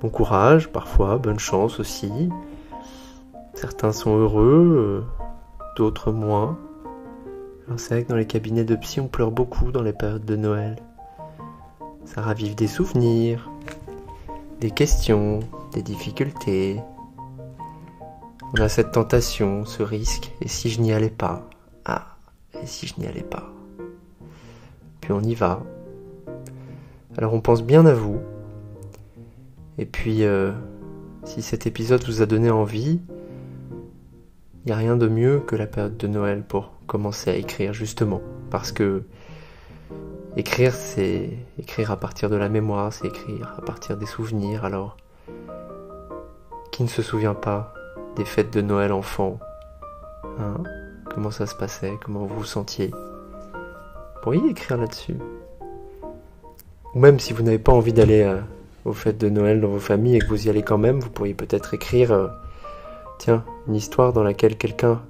[0.00, 2.30] bon courage, parfois bonne chance aussi.
[3.52, 5.24] Certains sont heureux, euh,
[5.76, 6.56] d'autres moins.
[7.66, 10.24] Alors c'est vrai que dans les cabinets de psy, on pleure beaucoup dans les périodes
[10.24, 10.76] de Noël.
[12.04, 13.50] Ça ravive des souvenirs,
[14.60, 15.40] des questions,
[15.72, 16.80] des difficultés.
[18.52, 21.48] On a cette tentation, ce risque, et si je n'y allais pas?
[21.86, 22.16] Ah,
[22.62, 23.50] et si je n'y allais pas?
[25.00, 25.62] Puis on y va.
[27.16, 28.20] Alors on pense bien à vous.
[29.78, 30.52] Et puis, euh,
[31.24, 33.00] si cet épisode vous a donné envie,
[34.64, 37.74] il n'y a rien de mieux que la période de Noël pour commencer à écrire,
[37.74, 38.22] justement.
[38.50, 39.02] Parce que
[40.36, 44.64] écrire, c'est écrire à partir de la mémoire, c'est écrire à partir des souvenirs.
[44.64, 44.96] Alors,
[46.72, 47.74] qui ne se souvient pas
[48.16, 49.38] des fêtes de Noël enfant
[50.40, 50.62] hein?
[51.14, 51.92] Comment ça se passait?
[52.02, 52.88] Comment vous vous sentiez?
[52.88, 55.16] Vous pourriez écrire là-dessus.
[56.94, 58.40] Ou même si vous n'avez pas envie d'aller euh,
[58.84, 61.10] aux fêtes de Noël dans vos familles et que vous y allez quand même, vous
[61.10, 62.28] pourriez peut-être écrire, euh,
[63.18, 65.02] tiens, une histoire dans laquelle quelqu'un,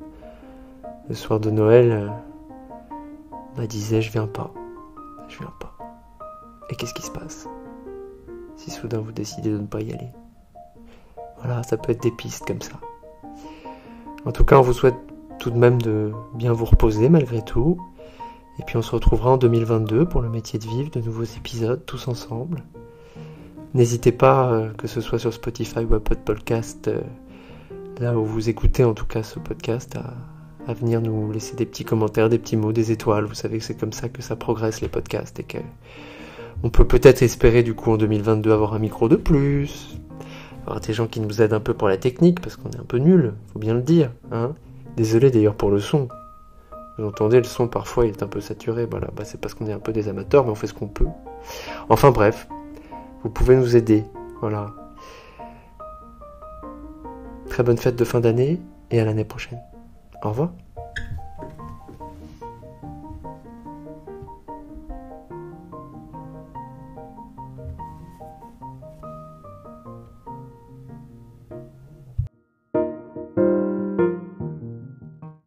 [1.08, 2.08] le soir de Noël, euh,
[3.56, 4.52] bah, disait je viens pas,
[5.28, 5.74] je viens pas.
[6.70, 7.48] Et qu'est-ce qui se passe?
[8.56, 10.08] Si soudain vous décidez de ne pas y aller
[11.38, 12.80] Voilà, ça peut être des pistes comme ça.
[14.24, 14.96] En tout cas, on vous souhaite
[15.38, 17.78] tout de même de bien vous reposer malgré tout.
[18.58, 21.84] Et puis on se retrouvera en 2022 pour le métier de vivre, de nouveaux épisodes
[21.84, 22.62] tous ensemble.
[23.74, 27.00] N'hésitez pas, euh, que ce soit sur Spotify ou Apple Podcast, euh,
[28.00, 29.96] là où vous écoutez en tout cas ce podcast,
[30.66, 33.24] à, venir nous laisser des petits commentaires, des petits mots, des étoiles.
[33.24, 35.44] Vous savez que c'est comme ça que ça progresse les podcasts et
[36.70, 39.98] peut peut-être espérer du coup en 2022 avoir un micro de plus.
[40.66, 42.84] Aura des gens qui nous aident un peu pour la technique, parce qu'on est un
[42.84, 44.10] peu nul, faut bien le dire.
[44.32, 44.54] Hein
[44.96, 46.08] Désolé d'ailleurs pour le son.
[46.96, 48.86] Vous entendez, le son parfois il est un peu saturé.
[48.86, 50.88] Voilà, bah, c'est parce qu'on est un peu des amateurs, mais on fait ce qu'on
[50.88, 51.06] peut.
[51.90, 52.48] Enfin bref,
[53.22, 54.04] vous pouvez nous aider.
[54.40, 54.74] Voilà.
[57.54, 59.60] Très bonne fête de fin d'année et à l'année prochaine.
[60.24, 60.50] Au revoir.